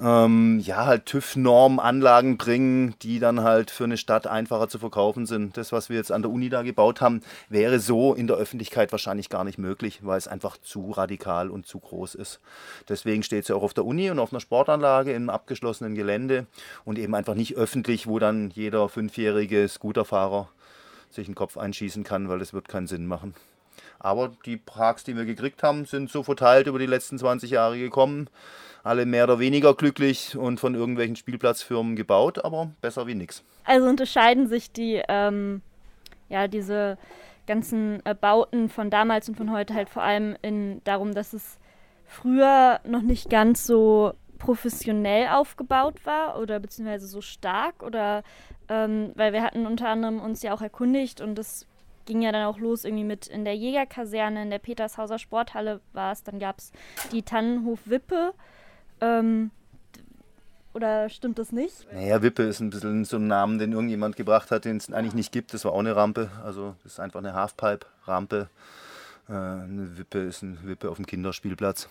ähm, 0.00 0.58
ja, 0.60 0.86
halt 0.86 1.06
TÜV-Norm-Anlagen 1.06 2.36
bringen, 2.36 2.94
die 3.02 3.18
dann 3.18 3.42
halt 3.42 3.70
für 3.70 3.84
eine 3.84 3.96
Stadt 3.96 4.26
einfacher 4.26 4.68
zu 4.68 4.78
verkaufen 4.78 5.26
sind. 5.26 5.56
Das, 5.56 5.72
was 5.72 5.88
wir 5.88 5.96
jetzt 5.96 6.10
an 6.10 6.22
der 6.22 6.30
Uni 6.30 6.48
da 6.48 6.62
gebaut 6.62 7.00
haben, 7.00 7.20
wäre 7.48 7.78
so 7.78 8.14
in 8.14 8.26
der 8.26 8.36
Öffentlichkeit 8.36 8.92
wahrscheinlich 8.92 9.28
gar 9.28 9.44
nicht 9.44 9.58
möglich, 9.58 10.00
weil 10.02 10.18
es 10.18 10.28
einfach 10.28 10.56
zu 10.56 10.90
radikal 10.90 11.50
und 11.50 11.66
zu 11.66 11.78
groß 11.78 12.14
ist. 12.14 12.40
Deswegen 12.88 13.22
steht 13.22 13.46
sie 13.46 13.54
auch 13.54 13.62
auf 13.62 13.74
der 13.74 13.84
Uni 13.84 14.10
und 14.10 14.18
auf 14.18 14.32
einer 14.32 14.40
Sportanlage 14.40 15.12
im 15.12 15.30
abgeschlossenen 15.30 15.94
Gelände 15.94 16.46
und 16.84 16.98
eben 16.98 17.14
einfach 17.14 17.34
nicht 17.34 17.56
öffentlich, 17.56 18.06
wo 18.06 18.18
dann 18.18 18.50
jeder 18.50 18.88
fünfjährige 18.88 19.68
Scooterfahrer 19.68 20.48
sich 21.10 21.28
einen 21.28 21.36
Kopf 21.36 21.56
einschießen 21.56 22.02
kann, 22.02 22.28
weil 22.28 22.40
es 22.40 22.52
wird 22.52 22.68
keinen 22.68 22.88
Sinn 22.88 23.06
machen. 23.06 23.34
Aber 23.98 24.32
die 24.44 24.56
Parks, 24.56 25.04
die 25.04 25.16
wir 25.16 25.24
gekriegt 25.24 25.62
haben, 25.62 25.84
sind 25.86 26.10
so 26.10 26.22
verteilt 26.22 26.66
über 26.66 26.78
die 26.78 26.86
letzten 26.86 27.18
20 27.18 27.50
Jahre 27.50 27.78
gekommen 27.78 28.28
alle 28.84 29.06
mehr 29.06 29.24
oder 29.24 29.38
weniger 29.38 29.74
glücklich 29.74 30.36
und 30.36 30.60
von 30.60 30.74
irgendwelchen 30.74 31.16
Spielplatzfirmen 31.16 31.96
gebaut, 31.96 32.44
aber 32.44 32.70
besser 32.80 33.06
wie 33.06 33.14
nichts. 33.14 33.42
Also 33.64 33.88
unterscheiden 33.88 34.46
sich 34.46 34.70
die, 34.70 35.02
ähm, 35.08 35.62
ja, 36.28 36.46
diese 36.46 36.98
ganzen 37.46 38.04
äh, 38.04 38.14
Bauten 38.14 38.68
von 38.68 38.90
damals 38.90 39.28
und 39.28 39.36
von 39.36 39.50
heute 39.50 39.74
halt 39.74 39.88
vor 39.88 40.02
allem 40.02 40.36
in 40.42 40.82
darum, 40.84 41.14
dass 41.14 41.32
es 41.32 41.58
früher 42.06 42.80
noch 42.84 43.02
nicht 43.02 43.30
ganz 43.30 43.66
so 43.66 44.12
professionell 44.38 45.28
aufgebaut 45.28 46.04
war 46.04 46.38
oder 46.38 46.60
beziehungsweise 46.60 47.06
so 47.06 47.22
stark 47.22 47.82
oder 47.82 48.22
ähm, 48.68 49.12
weil 49.14 49.32
wir 49.32 49.42
hatten 49.42 49.66
unter 49.66 49.88
anderem 49.88 50.20
uns 50.20 50.42
ja 50.42 50.52
auch 50.54 50.60
erkundigt 50.60 51.20
und 51.22 51.36
das 51.36 51.66
ging 52.04 52.20
ja 52.20 52.32
dann 52.32 52.44
auch 52.44 52.58
los 52.58 52.84
irgendwie 52.84 53.04
mit 53.04 53.26
in 53.26 53.44
der 53.44 53.56
Jägerkaserne, 53.56 54.42
in 54.42 54.50
der 54.50 54.58
Petershauser 54.58 55.18
Sporthalle 55.18 55.80
war 55.94 56.12
es, 56.12 56.22
dann 56.22 56.38
gab 56.38 56.58
es 56.58 56.72
die 57.12 57.22
Tannenhof-Wippe, 57.22 58.34
ähm, 59.00 59.50
oder 60.74 61.08
stimmt 61.08 61.38
das 61.38 61.52
nicht? 61.52 61.86
Naja, 61.92 62.20
Wippe 62.20 62.42
ist 62.42 62.60
ein 62.60 62.70
bisschen 62.70 63.04
so 63.04 63.16
ein 63.16 63.28
Namen, 63.28 63.58
den 63.58 63.72
irgendjemand 63.72 64.16
gebracht 64.16 64.50
hat, 64.50 64.64
den 64.64 64.76
es 64.76 64.92
eigentlich 64.92 65.14
nicht 65.14 65.30
gibt. 65.30 65.54
Das 65.54 65.64
war 65.64 65.72
auch 65.72 65.78
eine 65.78 65.94
Rampe. 65.94 66.30
Also 66.44 66.74
das 66.82 66.94
ist 66.94 67.00
einfach 67.00 67.20
eine 67.20 67.32
Halfpipe-Rampe. 67.32 68.48
Äh, 69.28 69.32
eine 69.32 69.96
Wippe 69.96 70.18
ist 70.18 70.42
eine 70.42 70.62
Wippe 70.64 70.90
auf 70.90 70.96
dem 70.96 71.06
Kinderspielplatz. 71.06 71.88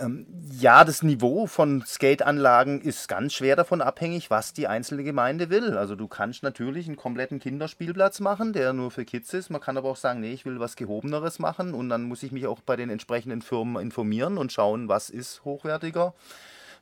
Ähm, 0.00 0.26
ja, 0.58 0.84
das 0.84 1.02
Niveau 1.02 1.46
von 1.46 1.84
Skateanlagen 1.86 2.80
ist 2.80 3.08
ganz 3.08 3.34
schwer 3.34 3.56
davon 3.56 3.80
abhängig, 3.80 4.30
was 4.30 4.52
die 4.52 4.66
einzelne 4.66 5.04
Gemeinde 5.04 5.50
will. 5.50 5.76
Also 5.76 5.94
du 5.94 6.08
kannst 6.08 6.42
natürlich 6.42 6.86
einen 6.86 6.96
kompletten 6.96 7.40
Kinderspielplatz 7.40 8.20
machen, 8.20 8.52
der 8.52 8.72
nur 8.72 8.90
für 8.90 9.04
Kids 9.04 9.32
ist. 9.34 9.50
Man 9.50 9.60
kann 9.60 9.76
aber 9.76 9.90
auch 9.90 9.96
sagen, 9.96 10.20
nee, 10.20 10.32
ich 10.32 10.44
will 10.46 10.58
was 10.58 10.76
Gehobeneres 10.76 11.38
machen 11.38 11.74
und 11.74 11.88
dann 11.88 12.04
muss 12.04 12.22
ich 12.22 12.32
mich 12.32 12.46
auch 12.46 12.60
bei 12.60 12.76
den 12.76 12.90
entsprechenden 12.90 13.42
Firmen 13.42 13.82
informieren 13.82 14.38
und 14.38 14.52
schauen, 14.52 14.88
was 14.88 15.10
ist 15.10 15.44
hochwertiger, 15.44 16.14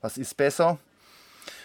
was 0.00 0.16
ist 0.18 0.36
besser. 0.36 0.78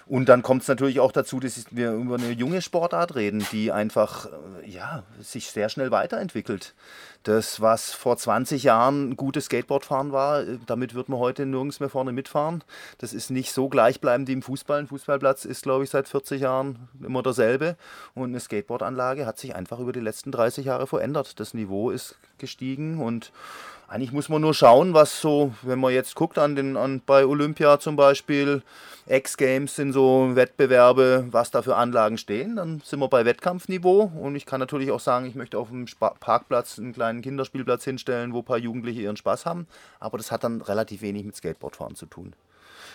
Und 0.10 0.28
dann 0.28 0.42
kommt 0.42 0.64
es 0.64 0.68
natürlich 0.68 1.00
auch 1.00 1.12
dazu, 1.12 1.40
dass 1.40 1.66
wir 1.70 1.92
über 1.92 2.16
eine 2.16 2.32
junge 2.32 2.64
Sportart 2.64 3.14
reden, 3.14 3.46
die 3.52 3.72
einfach 3.72 4.26
äh, 4.26 4.68
ja, 4.68 5.04
sich 5.20 5.52
sehr 5.52 5.70
schnell 5.70 5.92
weiterentwickelt. 5.92 6.74
Das, 7.22 7.62
was 7.62 7.92
vor 7.92 8.18
20 8.18 8.64
Jahren 8.64 9.16
gutes 9.18 9.46
Skateboardfahren 9.46 10.12
war, 10.12 10.42
äh, 10.42 10.58
damit 10.66 10.96
wird 10.96 11.10
man 11.10 11.20
heute 11.20 11.46
nirgends 11.46 11.80
mehr 11.80 11.90
vorne 11.90 12.12
mitfahren. 12.12 12.64
Das 12.98 13.14
ist 13.14 13.30
nicht 13.30 13.54
so 13.54 13.70
gleichbleibend 13.70 14.28
wie 14.28 14.34
im 14.34 14.42
Fußball. 14.42 14.80
Ein 14.80 14.88
Fußballplatz 14.88 15.46
ist, 15.46 15.62
glaube 15.62 15.84
ich, 15.84 15.92
seit 15.92 16.08
40 16.08 16.42
Jahren 16.42 16.90
immer 17.06 17.22
derselbe. 17.22 17.78
Und 18.16 18.30
eine 18.30 18.40
Skateboardanlage 18.40 19.28
hat 19.28 19.38
sich 19.38 19.54
einfach 19.54 19.78
über 19.78 19.92
die 19.92 20.00
letzten 20.00 20.32
30 20.32 20.66
Jahre 20.66 20.88
verändert. 20.88 21.40
Das 21.40 21.54
Niveau 21.54 21.92
ist 21.92 22.16
gestiegen 22.40 23.00
und 23.00 23.32
Eigentlich 23.90 24.12
muss 24.12 24.30
man 24.30 24.42
nur 24.42 24.54
schauen, 24.54 24.94
was 24.94 25.20
so, 25.20 25.52
wenn 25.64 25.80
man 25.80 25.92
jetzt 25.92 26.14
guckt 26.14 26.38
an 26.38 26.56
den, 26.56 26.78
an, 26.78 27.02
bei 27.04 27.26
Olympia 27.26 27.80
zum 27.80 27.96
Beispiel, 27.96 28.62
X-Games 29.08 29.76
sind 29.76 29.94
so 29.94 30.36
Wettbewerbe, 30.36 31.26
was 31.32 31.50
da 31.50 31.64
für 31.64 31.76
Anlagen 31.76 32.20
stehen, 32.20 32.58
dann 32.58 32.82
sind 32.86 33.00
wir 33.00 33.08
bei 33.08 33.26
Wettkampfniveau 33.26 34.12
und 34.22 34.36
ich 34.36 34.46
kann 34.46 34.60
natürlich 34.60 34.92
auch 34.92 35.00
sagen, 35.00 35.26
ich 35.26 35.34
möchte 35.34 35.58
auf 35.58 35.70
dem 35.70 35.88
Spa 35.88 36.14
Parkplatz 36.20 36.78
einen 36.78 36.94
kleinen 36.94 37.24
Kinderspielplatz 37.24 37.84
hinstellen, 37.84 38.32
wo 38.32 38.40
ein 38.40 38.46
paar 38.46 38.60
Jugendliche 38.60 39.02
ihren 39.02 39.18
Spaß 39.18 39.48
haben, 39.48 39.66
aber 40.00 40.20
das 40.20 40.32
hat 40.32 40.44
dann 40.44 40.62
relativ 40.62 41.02
wenig 41.02 41.26
mit 41.26 41.36
Skateboardfahren 41.36 41.96
zu 41.96 42.06
tun. 42.06 42.36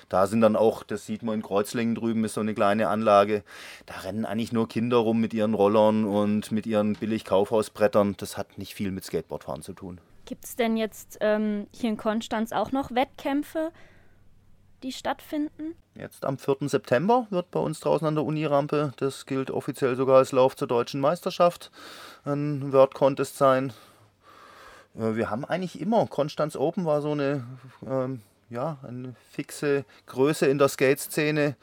Da 0.08 0.28
sind 0.28 0.42
dann 0.42 0.54
auch, 0.54 0.84
das 0.84 1.06
sieht 1.06 1.24
man 1.24 1.34
in 1.34 1.42
Kreuzlingen 1.42 1.96
drüben, 1.96 2.22
ist 2.22 2.34
so 2.34 2.40
eine 2.40 2.54
kleine 2.54 2.88
Anlage. 2.88 3.42
Da 3.86 3.94
rennen 4.04 4.24
eigentlich 4.24 4.52
nur 4.52 4.68
Kinder 4.68 4.98
rum 4.98 5.20
mit 5.20 5.34
ihren 5.34 5.54
Rollern 5.54 6.04
und 6.04 6.52
mit 6.52 6.66
ihren 6.66 6.92
billig 6.92 7.24
Kaufhausbrettern. 7.24 8.14
Das 8.16 8.36
hat 8.36 8.58
nicht 8.58 8.74
viel 8.74 8.92
mit 8.92 9.04
Skateboardfahren 9.04 9.62
zu 9.62 9.72
tun. 9.72 10.00
Gibt 10.24 10.44
es 10.44 10.56
denn 10.56 10.76
jetzt 10.76 11.18
ähm, 11.20 11.66
hier 11.72 11.90
in 11.90 11.96
Konstanz 11.96 12.52
auch 12.52 12.72
noch 12.72 12.94
Wettkämpfe, 12.94 13.72
die 14.82 14.92
stattfinden? 14.92 15.74
Jetzt 15.94 16.24
am 16.24 16.38
4. 16.38 16.68
September 16.68 17.26
wird 17.30 17.50
bei 17.50 17.60
uns 17.60 17.80
draußen 17.80 18.06
an 18.06 18.14
der 18.14 18.24
Unirampe, 18.24 18.92
das 18.96 19.26
gilt 19.26 19.50
offiziell 19.50 19.96
sogar 19.96 20.18
als 20.18 20.32
Lauf 20.32 20.56
zur 20.56 20.68
deutschen 20.68 21.00
Meisterschaft, 21.00 21.70
ein 22.24 22.72
World 22.72 22.94
Contest 22.94 23.36
sein. 23.36 23.72
Äh, 24.94 25.14
wir 25.16 25.30
haben 25.30 25.44
eigentlich 25.44 25.80
immer, 25.80 26.06
Konstanz 26.06 26.56
Open 26.56 26.84
war 26.84 27.02
so 27.02 27.12
eine, 27.12 27.44
ähm, 27.86 28.22
ja, 28.50 28.78
eine 28.82 29.14
fixe 29.30 29.84
Größe 30.06 30.46
in 30.46 30.58
der 30.58 30.68
Skate-Szene. 30.68 31.56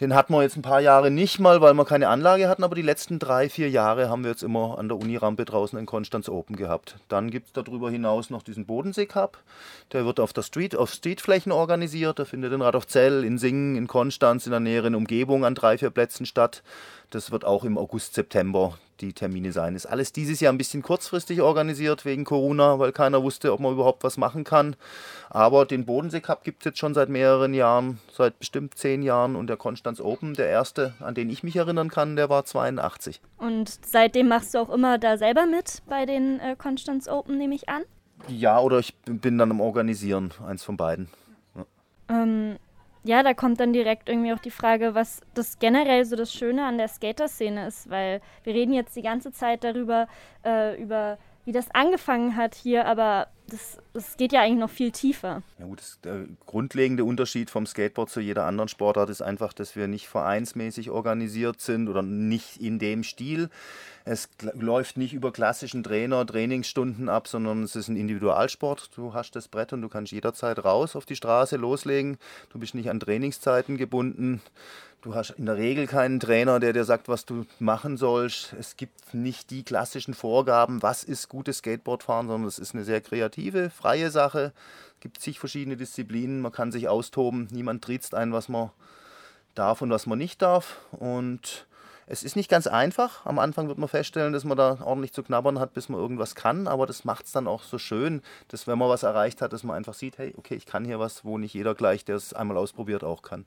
Den 0.00 0.14
hatten 0.14 0.32
wir 0.32 0.40
jetzt 0.42 0.56
ein 0.56 0.62
paar 0.62 0.80
Jahre 0.80 1.10
nicht 1.10 1.40
mal, 1.40 1.60
weil 1.60 1.74
wir 1.74 1.84
keine 1.84 2.08
Anlage 2.08 2.48
hatten, 2.48 2.64
aber 2.64 2.74
die 2.74 2.80
letzten 2.80 3.18
drei, 3.18 3.50
vier 3.50 3.68
Jahre 3.68 4.08
haben 4.08 4.24
wir 4.24 4.30
jetzt 4.30 4.42
immer 4.42 4.78
an 4.78 4.88
der 4.88 4.96
Unirampe 4.96 5.44
draußen 5.44 5.78
in 5.78 5.84
Konstanz 5.84 6.30
Open 6.30 6.56
gehabt. 6.56 6.96
Dann 7.08 7.30
gibt 7.30 7.48
es 7.48 7.52
darüber 7.52 7.90
hinaus 7.90 8.30
noch 8.30 8.42
diesen 8.42 8.64
Bodensee 8.64 9.04
Cup. 9.04 9.38
Der 9.92 10.06
wird 10.06 10.18
auf 10.18 10.32
der 10.32 10.42
Street, 10.42 10.74
auf 10.74 10.90
Streetflächen 10.90 11.52
organisiert. 11.52 12.18
Der 12.18 12.24
findet 12.24 12.54
in 12.54 12.62
Radolfzell, 12.62 13.24
in 13.24 13.36
Singen, 13.36 13.76
in 13.76 13.88
Konstanz, 13.88 14.46
in 14.46 14.52
der 14.52 14.60
näheren 14.60 14.94
Umgebung 14.94 15.44
an 15.44 15.54
drei, 15.54 15.76
vier 15.76 15.90
Plätzen 15.90 16.24
statt. 16.24 16.62
Das 17.10 17.30
wird 17.30 17.44
auch 17.44 17.64
im 17.64 17.76
August, 17.76 18.14
September 18.14 18.78
die 19.00 19.12
Termine 19.12 19.52
sein. 19.52 19.74
Ist 19.74 19.86
alles 19.86 20.12
dieses 20.12 20.40
Jahr 20.40 20.52
ein 20.52 20.58
bisschen 20.58 20.82
kurzfristig 20.82 21.40
organisiert 21.40 22.04
wegen 22.04 22.24
Corona, 22.24 22.78
weil 22.78 22.92
keiner 22.92 23.22
wusste, 23.22 23.52
ob 23.52 23.60
man 23.60 23.72
überhaupt 23.72 24.04
was 24.04 24.16
machen 24.16 24.44
kann. 24.44 24.76
Aber 25.28 25.66
den 25.66 25.86
Bodensee 25.86 26.20
Cup 26.20 26.44
gibt 26.44 26.62
es 26.62 26.64
jetzt 26.66 26.78
schon 26.78 26.94
seit 26.94 27.08
mehreren 27.08 27.54
Jahren, 27.54 27.98
seit 28.12 28.38
bestimmt 28.38 28.74
zehn 28.76 29.02
Jahren. 29.02 29.36
Und 29.36 29.46
der 29.46 29.56
Konstanz 29.56 30.00
Open, 30.00 30.34
der 30.34 30.48
erste, 30.48 30.94
an 31.00 31.14
den 31.14 31.30
ich 31.30 31.42
mich 31.42 31.56
erinnern 31.56 31.88
kann, 31.88 32.16
der 32.16 32.28
war 32.28 32.44
82. 32.44 33.20
Und 33.38 33.70
seitdem 33.84 34.28
machst 34.28 34.54
du 34.54 34.58
auch 34.58 34.70
immer 34.70 34.98
da 34.98 35.16
selber 35.16 35.46
mit 35.46 35.82
bei 35.88 36.06
den 36.06 36.40
äh, 36.40 36.56
Konstanz 36.56 37.08
Open, 37.08 37.38
nehme 37.38 37.54
ich 37.54 37.68
an? 37.68 37.82
Ja, 38.28 38.60
oder 38.60 38.78
ich 38.78 38.94
bin 39.04 39.38
dann 39.38 39.50
am 39.50 39.60
Organisieren, 39.60 40.32
eins 40.46 40.62
von 40.62 40.76
beiden. 40.76 41.08
Ja. 41.56 41.64
Ähm, 42.08 42.56
ja, 43.04 43.22
da 43.22 43.34
kommt 43.34 43.60
dann 43.60 43.72
direkt 43.72 44.08
irgendwie 44.08 44.32
auch 44.32 44.38
die 44.38 44.50
Frage, 44.50 44.94
was 44.94 45.20
das 45.34 45.58
generell 45.58 46.04
so 46.04 46.16
das 46.16 46.32
Schöne 46.32 46.64
an 46.66 46.78
der 46.78 46.88
Skater-Szene 46.88 47.66
ist, 47.66 47.88
weil 47.88 48.20
wir 48.44 48.54
reden 48.54 48.72
jetzt 48.72 48.94
die 48.96 49.02
ganze 49.02 49.32
Zeit 49.32 49.64
darüber, 49.64 50.06
äh, 50.44 50.80
über 50.80 51.18
wie 51.44 51.52
das 51.52 51.70
angefangen 51.74 52.36
hat 52.36 52.54
hier, 52.54 52.86
aber 52.86 53.28
das, 53.52 53.78
das 53.92 54.16
geht 54.16 54.32
ja 54.32 54.40
eigentlich 54.40 54.60
noch 54.60 54.70
viel 54.70 54.90
tiefer. 54.90 55.42
Ja 55.58 55.66
gut, 55.66 55.80
das, 55.80 55.98
der 56.02 56.24
grundlegende 56.46 57.04
Unterschied 57.04 57.50
vom 57.50 57.66
Skateboard 57.66 58.10
zu 58.10 58.20
jeder 58.20 58.46
anderen 58.46 58.68
Sportart 58.68 59.10
ist 59.10 59.22
einfach, 59.22 59.52
dass 59.52 59.76
wir 59.76 59.88
nicht 59.88 60.08
vereinsmäßig 60.08 60.90
organisiert 60.90 61.60
sind 61.60 61.88
oder 61.88 62.02
nicht 62.02 62.56
in 62.58 62.78
dem 62.78 63.02
Stil. 63.02 63.50
Es 64.04 64.28
läuft 64.54 64.96
nicht 64.96 65.12
über 65.12 65.32
klassischen 65.32 65.82
Trainer, 65.82 66.26
Trainingsstunden 66.26 67.08
ab, 67.08 67.28
sondern 67.28 67.62
es 67.62 67.76
ist 67.76 67.88
ein 67.88 67.96
Individualsport. 67.96 68.90
Du 68.96 69.12
hast 69.12 69.36
das 69.36 69.48
Brett 69.48 69.72
und 69.72 69.82
du 69.82 69.88
kannst 69.88 70.12
jederzeit 70.12 70.64
raus 70.64 70.96
auf 70.96 71.04
die 71.04 71.16
Straße 71.16 71.56
loslegen. 71.56 72.16
Du 72.50 72.58
bist 72.58 72.74
nicht 72.74 72.88
an 72.88 73.00
Trainingszeiten 73.00 73.76
gebunden. 73.76 74.40
Du 75.02 75.14
hast 75.14 75.30
in 75.30 75.46
der 75.46 75.56
Regel 75.56 75.86
keinen 75.86 76.20
Trainer, 76.20 76.60
der 76.60 76.74
dir 76.74 76.84
sagt, 76.84 77.08
was 77.08 77.24
du 77.24 77.46
machen 77.58 77.96
sollst. 77.96 78.54
Es 78.58 78.76
gibt 78.76 79.14
nicht 79.14 79.50
die 79.50 79.62
klassischen 79.62 80.12
Vorgaben, 80.12 80.82
was 80.82 81.04
ist 81.04 81.30
gutes 81.30 81.58
Skateboardfahren, 81.58 82.28
sondern 82.28 82.46
es 82.46 82.58
ist 82.58 82.74
eine 82.74 82.84
sehr 82.84 83.00
kreative, 83.00 83.39
freie 83.70 84.10
Sache. 84.10 84.52
Es 84.94 85.00
gibt 85.00 85.20
zig 85.20 85.38
verschiedene 85.38 85.76
Disziplinen, 85.76 86.40
man 86.40 86.52
kann 86.52 86.72
sich 86.72 86.88
austoben. 86.88 87.48
Niemand 87.50 87.82
triezt 87.82 88.14
ein, 88.14 88.32
was 88.32 88.48
man 88.48 88.70
darf 89.54 89.82
und 89.82 89.90
was 89.90 90.06
man 90.06 90.18
nicht 90.18 90.42
darf. 90.42 90.78
Und 90.90 91.66
es 92.06 92.22
ist 92.22 92.36
nicht 92.36 92.50
ganz 92.50 92.66
einfach. 92.66 93.24
Am 93.24 93.38
Anfang 93.38 93.68
wird 93.68 93.78
man 93.78 93.88
feststellen, 93.88 94.32
dass 94.32 94.44
man 94.44 94.56
da 94.56 94.78
ordentlich 94.82 95.12
zu 95.12 95.22
knabbern 95.22 95.58
hat, 95.58 95.72
bis 95.72 95.88
man 95.88 96.00
irgendwas 96.00 96.34
kann. 96.34 96.66
Aber 96.66 96.86
das 96.86 97.04
macht 97.04 97.26
es 97.26 97.32
dann 97.32 97.46
auch 97.46 97.62
so 97.62 97.78
schön, 97.78 98.20
dass 98.48 98.66
wenn 98.66 98.78
man 98.78 98.88
was 98.88 99.04
erreicht 99.04 99.40
hat, 99.40 99.52
dass 99.52 99.64
man 99.64 99.76
einfach 99.76 99.94
sieht, 99.94 100.18
hey, 100.18 100.34
okay, 100.36 100.54
ich 100.54 100.66
kann 100.66 100.84
hier 100.84 100.98
was, 100.98 101.24
wo 101.24 101.38
nicht 101.38 101.54
jeder 101.54 101.74
gleich, 101.74 102.04
der 102.04 102.16
es 102.16 102.34
einmal 102.34 102.58
ausprobiert, 102.58 103.04
auch 103.04 103.22
kann 103.22 103.46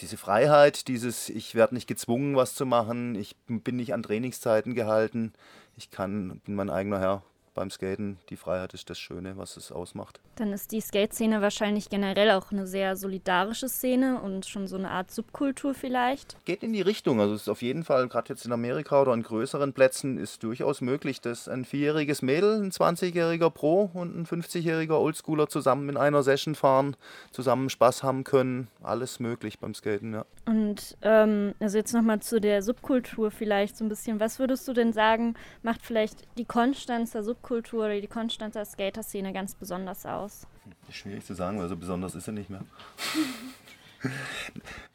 diese 0.00 0.16
Freiheit, 0.16 0.88
dieses, 0.88 1.28
ich 1.28 1.54
werde 1.54 1.74
nicht 1.74 1.86
gezwungen, 1.86 2.36
was 2.36 2.54
zu 2.54 2.66
machen, 2.66 3.14
ich 3.14 3.36
bin 3.46 3.76
nicht 3.76 3.94
an 3.94 4.02
Trainingszeiten 4.02 4.74
gehalten, 4.74 5.32
ich 5.76 5.90
kann, 5.90 6.40
bin 6.44 6.54
mein 6.54 6.70
eigener 6.70 7.00
Herr 7.00 7.22
beim 7.56 7.70
Skaten. 7.70 8.18
Die 8.28 8.36
Freiheit 8.36 8.74
ist 8.74 8.88
das 8.88 8.98
Schöne, 8.98 9.36
was 9.36 9.56
es 9.56 9.72
ausmacht. 9.72 10.20
Dann 10.36 10.52
ist 10.52 10.70
die 10.70 10.80
Skate-Szene 10.80 11.40
wahrscheinlich 11.40 11.88
generell 11.88 12.30
auch 12.30 12.52
eine 12.52 12.66
sehr 12.66 12.94
solidarische 12.94 13.68
Szene 13.68 14.20
und 14.20 14.46
schon 14.46 14.68
so 14.68 14.76
eine 14.76 14.90
Art 14.90 15.10
Subkultur 15.10 15.74
vielleicht. 15.74 16.36
Geht 16.44 16.62
in 16.62 16.74
die 16.74 16.82
Richtung. 16.82 17.20
Also 17.20 17.34
es 17.34 17.42
ist 17.42 17.48
auf 17.48 17.62
jeden 17.62 17.82
Fall, 17.82 18.06
gerade 18.08 18.28
jetzt 18.28 18.44
in 18.44 18.52
Amerika 18.52 19.00
oder 19.00 19.12
an 19.12 19.22
größeren 19.22 19.72
Plätzen, 19.72 20.18
ist 20.18 20.42
durchaus 20.44 20.82
möglich, 20.82 21.20
dass 21.20 21.48
ein 21.48 21.64
vierjähriges 21.64 22.22
Mädel, 22.22 22.62
ein 22.62 22.70
20-jähriger 22.70 23.50
Pro 23.50 23.90
und 23.94 24.14
ein 24.14 24.26
50-jähriger 24.26 25.00
Oldschooler 25.00 25.48
zusammen 25.48 25.88
in 25.88 25.96
einer 25.96 26.22
Session 26.22 26.54
fahren, 26.54 26.94
zusammen 27.32 27.70
Spaß 27.70 28.02
haben 28.02 28.22
können. 28.22 28.68
Alles 28.82 29.18
möglich 29.18 29.58
beim 29.58 29.74
Skaten, 29.74 30.12
ja. 30.12 30.26
Und 30.44 30.98
ähm, 31.02 31.54
also 31.58 31.78
jetzt 31.78 31.94
nochmal 31.94 32.20
zu 32.20 32.40
der 32.40 32.62
Subkultur 32.62 33.30
vielleicht 33.30 33.78
so 33.78 33.84
ein 33.84 33.88
bisschen. 33.88 34.20
Was 34.20 34.38
würdest 34.38 34.68
du 34.68 34.74
denn 34.74 34.92
sagen, 34.92 35.34
macht 35.62 35.80
vielleicht 35.82 36.22
die 36.36 36.44
Konstanzer 36.44 37.24
Subkultur 37.24 37.45
oder 37.50 38.00
die 38.00 38.08
Konstanzer 38.08 38.64
Skater-Szene 38.64 39.32
ganz 39.32 39.54
besonders 39.54 40.04
aus? 40.04 40.16
aus? 40.16 40.46
Schwierig 40.90 41.24
zu 41.24 41.34
sagen, 41.34 41.60
weil 41.60 41.68
so 41.68 41.76
besonders 41.76 42.14
ist 42.14 42.26
er 42.26 42.32
nicht 42.32 42.50
mehr. 42.50 42.64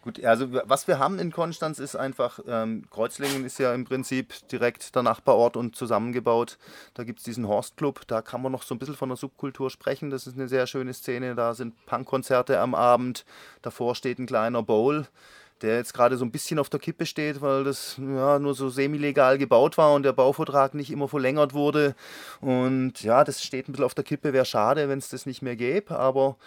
Gut, 0.03 0.23
also 0.23 0.47
was 0.51 0.87
wir 0.87 0.99
haben 0.99 1.19
in 1.19 1.31
Konstanz 1.31 1.79
ist 1.79 1.95
einfach, 1.95 2.39
ähm, 2.47 2.85
Kreuzlingen 2.91 3.43
ist 3.43 3.57
ja 3.59 3.73
im 3.73 3.83
Prinzip 3.83 4.33
direkt 4.47 4.95
der 4.95 5.03
Nachbarort 5.03 5.57
und 5.57 5.75
zusammengebaut. 5.75 6.57
Da 6.93 7.03
gibt 7.03 7.19
es 7.19 7.25
diesen 7.25 7.47
Horstclub, 7.47 8.07
da 8.07 8.21
kann 8.21 8.41
man 8.41 8.51
noch 8.51 8.63
so 8.63 8.73
ein 8.73 8.79
bisschen 8.79 8.95
von 8.95 9.09
der 9.09 9.17
Subkultur 9.17 9.69
sprechen. 9.69 10.11
Das 10.11 10.27
ist 10.27 10.37
eine 10.37 10.47
sehr 10.47 10.65
schöne 10.65 10.93
Szene, 10.93 11.35
da 11.35 11.53
sind 11.53 11.85
Punkkonzerte 11.87 12.59
am 12.59 12.73
Abend, 12.73 13.25
davor 13.61 13.95
steht 13.95 14.17
ein 14.19 14.27
kleiner 14.27 14.63
Bowl 14.63 15.07
der 15.61 15.77
jetzt 15.77 15.93
gerade 15.93 16.17
so 16.17 16.25
ein 16.25 16.31
bisschen 16.31 16.59
auf 16.59 16.69
der 16.69 16.79
Kippe 16.79 17.05
steht, 17.05 17.41
weil 17.41 17.63
das 17.63 17.97
ja, 17.97 18.39
nur 18.39 18.53
so 18.53 18.69
semi-legal 18.69 19.37
gebaut 19.37 19.77
war 19.77 19.93
und 19.93 20.03
der 20.03 20.13
Bauvertrag 20.13 20.73
nicht 20.73 20.91
immer 20.91 21.07
verlängert 21.07 21.53
wurde. 21.53 21.95
Und 22.39 23.01
ja, 23.03 23.23
das 23.23 23.43
steht 23.43 23.67
ein 23.67 23.73
bisschen 23.73 23.85
auf 23.85 23.93
der 23.93 24.03
Kippe, 24.03 24.33
wäre 24.33 24.45
schade, 24.45 24.89
wenn 24.89 24.99
es 24.99 25.09
das 25.09 25.25
nicht 25.25 25.41
mehr 25.41 25.55
gäbe. 25.55 25.97
Aber 25.97 26.37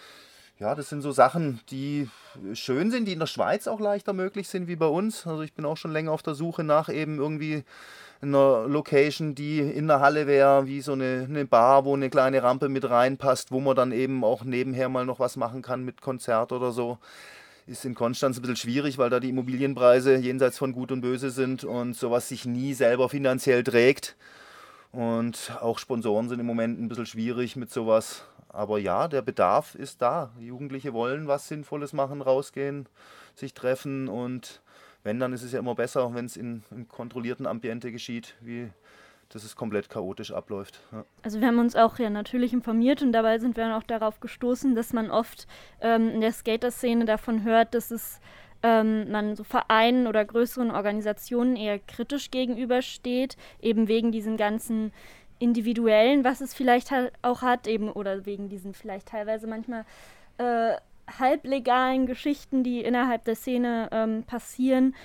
ja, 0.59 0.73
das 0.75 0.89
sind 0.89 1.01
so 1.01 1.11
Sachen, 1.11 1.59
die 1.69 2.09
schön 2.53 2.91
sind, 2.91 3.05
die 3.05 3.13
in 3.13 3.19
der 3.19 3.27
Schweiz 3.27 3.67
auch 3.67 3.79
leichter 3.79 4.13
möglich 4.13 4.47
sind 4.47 4.67
wie 4.67 4.75
bei 4.75 4.87
uns. 4.87 5.27
Also 5.27 5.41
ich 5.41 5.53
bin 5.53 5.65
auch 5.65 5.77
schon 5.77 5.91
länger 5.91 6.11
auf 6.11 6.23
der 6.23 6.35
Suche 6.35 6.63
nach 6.63 6.89
eben 6.89 7.17
irgendwie 7.17 7.63
einer 8.21 8.65
Location, 8.67 9.35
die 9.35 9.59
in 9.59 9.87
der 9.87 9.99
Halle 9.99 10.27
wäre, 10.27 10.65
wie 10.65 10.81
so 10.81 10.93
eine, 10.93 11.27
eine 11.29 11.45
Bar, 11.45 11.85
wo 11.85 11.93
eine 11.93 12.09
kleine 12.09 12.41
Rampe 12.41 12.69
mit 12.69 12.89
reinpasst, 12.89 13.51
wo 13.51 13.59
man 13.59 13.75
dann 13.75 13.91
eben 13.91 14.23
auch 14.23 14.43
nebenher 14.43 14.89
mal 14.89 15.05
noch 15.05 15.19
was 15.19 15.35
machen 15.35 15.61
kann 15.61 15.83
mit 15.83 16.01
Konzert 16.01 16.51
oder 16.51 16.71
so 16.71 16.97
ist 17.67 17.85
in 17.85 17.95
Konstanz 17.95 18.37
ein 18.37 18.41
bisschen 18.41 18.57
schwierig, 18.57 18.97
weil 18.97 19.09
da 19.09 19.19
die 19.19 19.29
Immobilienpreise 19.29 20.15
jenseits 20.15 20.57
von 20.57 20.73
Gut 20.73 20.91
und 20.91 21.01
Böse 21.01 21.31
sind 21.31 21.63
und 21.63 21.95
sowas 21.95 22.29
sich 22.29 22.45
nie 22.45 22.73
selber 22.73 23.09
finanziell 23.09 23.63
trägt. 23.63 24.15
Und 24.91 25.51
auch 25.59 25.79
Sponsoren 25.79 26.29
sind 26.29 26.39
im 26.39 26.45
Moment 26.45 26.79
ein 26.79 26.87
bisschen 26.87 27.05
schwierig 27.05 27.55
mit 27.55 27.71
sowas. 27.71 28.23
Aber 28.49 28.79
ja, 28.79 29.07
der 29.07 29.21
Bedarf 29.21 29.75
ist 29.75 30.01
da. 30.01 30.31
Jugendliche 30.39 30.93
wollen 30.93 31.27
was 31.27 31.47
Sinnvolles 31.47 31.91
machen, 31.91 32.21
rausgehen, 32.21 32.87
sich 33.35 33.53
treffen 33.53 34.07
und 34.07 34.61
wenn, 35.03 35.19
dann 35.19 35.33
ist 35.33 35.43
es 35.43 35.51
ja 35.51 35.59
immer 35.59 35.75
besser, 35.75 36.15
wenn 36.15 36.25
es 36.25 36.35
in 36.35 36.63
einem 36.71 36.87
kontrollierten 36.87 37.45
Ambiente 37.45 37.91
geschieht, 37.91 38.33
wie 38.41 38.71
dass 39.29 39.43
es 39.43 39.55
komplett 39.55 39.89
chaotisch 39.89 40.31
abläuft. 40.31 40.79
Ja. 40.91 41.05
Also 41.23 41.39
wir 41.41 41.47
haben 41.47 41.59
uns 41.59 41.75
auch 41.75 41.99
ja 41.99 42.09
natürlich 42.09 42.53
informiert 42.53 43.01
und 43.01 43.11
dabei 43.11 43.39
sind 43.39 43.57
wir 43.57 43.63
dann 43.63 43.73
auch 43.73 43.83
darauf 43.83 44.19
gestoßen, 44.19 44.75
dass 44.75 44.93
man 44.93 45.11
oft 45.11 45.47
ähm, 45.81 46.09
in 46.09 46.21
der 46.21 46.31
Skater-Szene 46.31 47.05
davon 47.05 47.43
hört, 47.43 47.73
dass 47.73 47.91
es 47.91 48.19
ähm, 48.63 49.11
man 49.11 49.35
so 49.35 49.43
Vereinen 49.43 50.07
oder 50.07 50.25
größeren 50.25 50.71
Organisationen 50.71 51.55
eher 51.55 51.79
kritisch 51.79 52.31
gegenübersteht, 52.31 53.37
eben 53.61 53.87
wegen 53.87 54.11
diesen 54.11 54.37
ganzen 54.37 54.91
individuellen, 55.39 56.23
was 56.23 56.41
es 56.41 56.53
vielleicht 56.53 56.91
halt 56.91 57.11
auch 57.21 57.41
hat, 57.41 57.67
eben 57.67 57.91
oder 57.91 58.25
wegen 58.25 58.49
diesen 58.49 58.73
vielleicht 58.73 59.09
teilweise 59.09 59.47
manchmal 59.47 59.85
äh, 60.37 60.75
halblegalen 61.19 62.07
Geschichten, 62.07 62.63
die 62.63 62.81
innerhalb 62.81 63.25
der 63.25 63.35
Szene 63.35 63.89
ähm, 63.91 64.23
passieren 64.23 64.95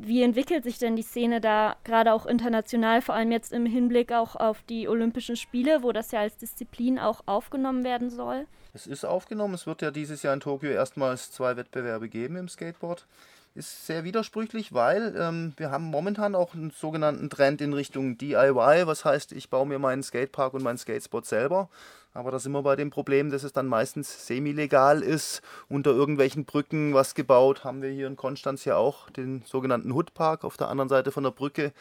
wie 0.00 0.22
entwickelt 0.22 0.64
sich 0.64 0.78
denn 0.78 0.96
die 0.96 1.02
Szene 1.02 1.40
da 1.40 1.76
gerade 1.84 2.12
auch 2.12 2.26
international, 2.26 3.02
vor 3.02 3.14
allem 3.14 3.32
jetzt 3.32 3.52
im 3.52 3.66
Hinblick 3.66 4.12
auch 4.12 4.36
auf 4.36 4.62
die 4.62 4.88
Olympischen 4.88 5.36
Spiele, 5.36 5.82
wo 5.82 5.92
das 5.92 6.10
ja 6.10 6.20
als 6.20 6.36
Disziplin 6.36 6.98
auch 6.98 7.22
aufgenommen 7.26 7.84
werden 7.84 8.10
soll? 8.10 8.46
Es 8.72 8.86
ist 8.86 9.04
aufgenommen. 9.04 9.54
Es 9.54 9.66
wird 9.66 9.82
ja 9.82 9.90
dieses 9.90 10.22
Jahr 10.22 10.34
in 10.34 10.40
Tokio 10.40 10.70
erstmals 10.70 11.30
zwei 11.30 11.56
Wettbewerbe 11.56 12.08
geben 12.08 12.36
im 12.36 12.48
Skateboard 12.48 13.06
ist 13.54 13.86
sehr 13.86 14.02
widersprüchlich, 14.02 14.74
weil 14.74 15.14
ähm, 15.16 15.52
wir 15.56 15.70
haben 15.70 15.84
momentan 15.84 16.34
auch 16.34 16.54
einen 16.54 16.70
sogenannten 16.70 17.30
Trend 17.30 17.60
in 17.60 17.72
Richtung 17.72 18.18
DIY, 18.18 18.86
was 18.86 19.04
heißt, 19.04 19.32
ich 19.32 19.48
baue 19.48 19.66
mir 19.66 19.78
meinen 19.78 20.02
Skatepark 20.02 20.54
und 20.54 20.64
meinen 20.64 20.78
Skatespot 20.78 21.24
selber. 21.24 21.68
Aber 22.16 22.30
da 22.30 22.38
sind 22.38 22.52
wir 22.52 22.62
bei 22.62 22.76
dem 22.76 22.90
Problem, 22.90 23.30
dass 23.30 23.42
es 23.42 23.52
dann 23.52 23.66
meistens 23.66 24.28
semi-legal 24.28 25.02
ist, 25.02 25.42
unter 25.68 25.90
irgendwelchen 25.90 26.44
Brücken 26.44 26.94
was 26.94 27.16
gebaut. 27.16 27.64
Haben 27.64 27.82
wir 27.82 27.90
hier 27.90 28.06
in 28.06 28.14
Konstanz 28.14 28.64
ja 28.64 28.76
auch 28.76 29.10
den 29.10 29.42
sogenannten 29.44 29.92
Hoodpark 29.92 30.44
auf 30.44 30.56
der 30.56 30.68
anderen 30.68 30.88
Seite 30.88 31.10
von 31.10 31.24
der 31.24 31.32
Brücke. 31.32 31.72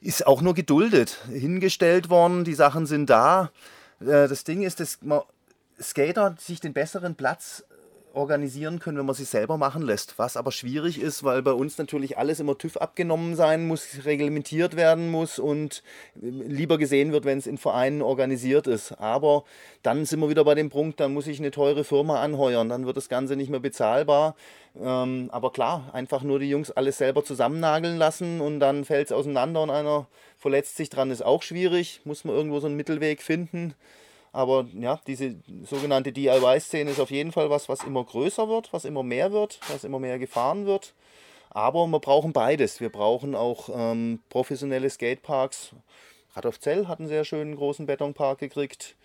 Ist 0.00 0.26
auch 0.26 0.40
nur 0.40 0.54
geduldet, 0.54 1.18
hingestellt 1.28 2.08
worden, 2.08 2.44
die 2.44 2.54
Sachen 2.54 2.86
sind 2.86 3.10
da. 3.10 3.50
Äh, 4.00 4.28
das 4.28 4.44
Ding 4.44 4.62
ist, 4.62 4.80
dass 4.80 4.98
Skater 5.78 6.36
sich 6.38 6.60
den 6.60 6.72
besseren 6.72 7.14
Platz 7.14 7.64
organisieren 8.14 8.78
können, 8.78 8.98
wenn 8.98 9.06
man 9.06 9.14
sie 9.14 9.24
selber 9.24 9.56
machen 9.56 9.82
lässt. 9.82 10.18
Was 10.18 10.36
aber 10.36 10.52
schwierig 10.52 11.00
ist, 11.00 11.24
weil 11.24 11.42
bei 11.42 11.52
uns 11.52 11.78
natürlich 11.78 12.18
alles 12.18 12.40
immer 12.40 12.56
TÜV 12.56 12.76
abgenommen 12.76 13.36
sein 13.36 13.66
muss, 13.66 14.04
reglementiert 14.04 14.76
werden 14.76 15.10
muss 15.10 15.38
und 15.38 15.82
äh, 16.22 16.28
lieber 16.28 16.78
gesehen 16.78 17.12
wird, 17.12 17.24
wenn 17.24 17.38
es 17.38 17.46
in 17.46 17.58
Vereinen 17.58 18.02
organisiert 18.02 18.66
ist. 18.66 18.92
Aber 18.92 19.44
dann 19.82 20.04
sind 20.04 20.20
wir 20.20 20.28
wieder 20.28 20.44
bei 20.44 20.54
dem 20.54 20.70
Punkt, 20.70 21.00
dann 21.00 21.12
muss 21.12 21.26
ich 21.26 21.38
eine 21.38 21.50
teure 21.50 21.84
Firma 21.84 22.20
anheuern, 22.22 22.68
dann 22.68 22.86
wird 22.86 22.96
das 22.96 23.08
Ganze 23.08 23.36
nicht 23.36 23.50
mehr 23.50 23.60
bezahlbar. 23.60 24.36
Ähm, 24.80 25.28
aber 25.30 25.52
klar, 25.52 25.90
einfach 25.92 26.22
nur 26.22 26.38
die 26.38 26.50
Jungs 26.50 26.70
alles 26.70 26.98
selber 26.98 27.24
zusammennageln 27.24 27.96
lassen 27.96 28.40
und 28.40 28.60
dann 28.60 28.84
fällt 28.84 29.08
es 29.08 29.12
auseinander 29.12 29.62
und 29.62 29.70
einer 29.70 30.06
verletzt 30.38 30.76
sich 30.76 30.90
dran, 30.90 31.10
ist 31.10 31.24
auch 31.24 31.42
schwierig. 31.42 32.00
Muss 32.04 32.24
man 32.24 32.34
irgendwo 32.34 32.60
so 32.60 32.66
einen 32.66 32.76
Mittelweg 32.76 33.22
finden. 33.22 33.74
Aber 34.34 34.66
ja, 34.74 35.00
diese 35.06 35.36
sogenannte 35.62 36.10
DIY-Szene 36.10 36.90
ist 36.90 36.98
auf 36.98 37.12
jeden 37.12 37.30
Fall 37.30 37.50
was, 37.50 37.68
was 37.68 37.84
immer 37.84 38.02
größer 38.02 38.48
wird, 38.48 38.72
was 38.72 38.84
immer 38.84 39.04
mehr 39.04 39.30
wird, 39.30 39.60
was 39.68 39.84
immer 39.84 40.00
mehr 40.00 40.18
gefahren 40.18 40.66
wird. 40.66 40.92
Aber 41.50 41.86
wir 41.86 42.00
brauchen 42.00 42.32
beides. 42.32 42.80
Wir 42.80 42.88
brauchen 42.90 43.36
auch 43.36 43.68
ähm, 43.72 44.18
professionelle 44.30 44.90
Skateparks. 44.90 45.76
Radolfzell 46.34 46.88
hat 46.88 46.98
einen 46.98 47.06
sehr 47.06 47.24
schönen 47.24 47.54
großen 47.54 47.86
Betonpark 47.86 48.40
gekriegt. 48.40 48.96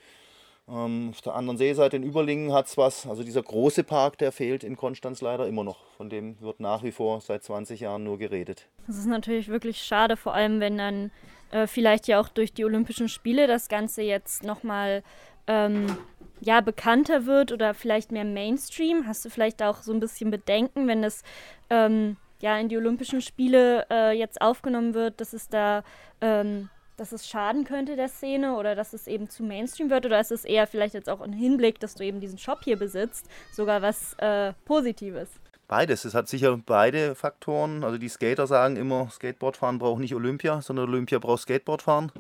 Ähm, 0.67 1.11
auf 1.11 1.21
der 1.21 1.35
anderen 1.35 1.59
Seeseite 1.59 1.97
in 1.97 2.01
Überlingen 2.01 2.51
hat 2.51 2.65
es 2.65 2.75
was. 2.75 3.05
Also 3.05 3.21
dieser 3.21 3.43
große 3.43 3.83
Park, 3.83 4.17
der 4.17 4.31
fehlt 4.31 4.63
in 4.63 4.77
Konstanz 4.77 5.21
leider 5.21 5.45
immer 5.45 5.63
noch. 5.63 5.85
Von 5.95 6.09
dem 6.09 6.41
wird 6.41 6.59
nach 6.59 6.81
wie 6.81 6.91
vor 6.91 7.21
seit 7.21 7.43
20 7.43 7.81
Jahren 7.81 8.03
nur 8.03 8.17
geredet. 8.17 8.67
Das 8.87 8.97
ist 8.97 9.05
natürlich 9.05 9.47
wirklich 9.49 9.79
schade, 9.79 10.17
vor 10.17 10.33
allem 10.33 10.59
wenn 10.59 10.79
dann 10.79 11.11
äh, 11.51 11.67
vielleicht 11.67 12.07
ja 12.07 12.19
auch 12.19 12.29
durch 12.29 12.53
die 12.53 12.65
Olympischen 12.65 13.09
Spiele 13.09 13.47
das 13.47 13.69
Ganze 13.69 14.01
jetzt 14.01 14.43
nochmal 14.43 15.03
ähm, 15.47 15.97
ja, 16.41 16.61
bekannter 16.61 17.25
wird 17.25 17.51
oder 17.51 17.73
vielleicht 17.73 18.11
mehr 18.11 18.25
Mainstream? 18.25 19.07
Hast 19.07 19.25
du 19.25 19.29
vielleicht 19.29 19.61
auch 19.61 19.81
so 19.81 19.93
ein 19.93 19.99
bisschen 19.99 20.31
Bedenken, 20.31 20.87
wenn 20.87 21.01
das 21.01 21.23
ähm, 21.69 22.17
ja 22.41 22.57
in 22.57 22.69
die 22.69 22.77
Olympischen 22.77 23.21
Spiele 23.21 23.85
äh, 23.89 24.17
jetzt 24.17 24.41
aufgenommen 24.41 24.93
wird, 24.93 25.19
dass 25.19 25.33
es 25.33 25.49
da 25.49 25.83
ähm, 26.21 26.69
dass 26.99 27.11
es 27.13 27.27
schaden 27.27 27.63
könnte 27.63 27.95
der 27.95 28.09
Szene 28.09 28.55
oder 28.55 28.75
dass 28.75 28.93
es 28.93 29.07
eben 29.07 29.29
zu 29.29 29.43
Mainstream 29.43 29.89
wird 29.89 30.05
oder 30.05 30.19
ist 30.19 30.31
es 30.31 30.43
eher 30.43 30.67
vielleicht 30.67 30.93
jetzt 30.93 31.09
auch 31.09 31.21
im 31.21 31.31
Hinblick, 31.31 31.79
dass 31.79 31.95
du 31.95 32.03
eben 32.03 32.19
diesen 32.19 32.37
Shop 32.37 32.59
hier 32.63 32.77
besitzt, 32.77 33.29
sogar 33.53 33.81
was 33.81 34.13
äh, 34.15 34.53
Positives? 34.65 35.29
Beides. 35.69 36.03
Es 36.03 36.15
hat 36.15 36.27
sicher 36.27 36.59
beide 36.65 37.13
Faktoren. 37.13 37.83
Also 37.83 37.99
die 37.99 38.09
Skater 38.09 38.47
sagen 38.47 38.75
immer, 38.75 39.07
Skateboardfahren 39.11 39.77
braucht 39.77 40.01
nicht 40.01 40.15
Olympia, 40.15 40.61
sondern 40.63 40.89
Olympia 40.89 41.19
braucht 41.19 41.43
Skateboardfahren, 41.43 42.11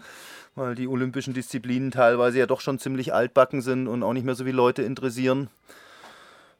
weil 0.53 0.75
die 0.75 0.87
olympischen 0.87 1.33
Disziplinen 1.33 1.89
teilweise 1.89 2.37
ja 2.37 2.45
doch 2.45 2.61
schon 2.61 2.77
ziemlich 2.77 3.11
altbacken 3.11 3.63
sind 3.63 3.87
und 3.87 4.03
auch 4.03 4.13
nicht 4.13 4.23
mehr 4.23 4.35
so 4.35 4.43
viele 4.43 4.55
Leute 4.55 4.83
interessieren. 4.83 5.49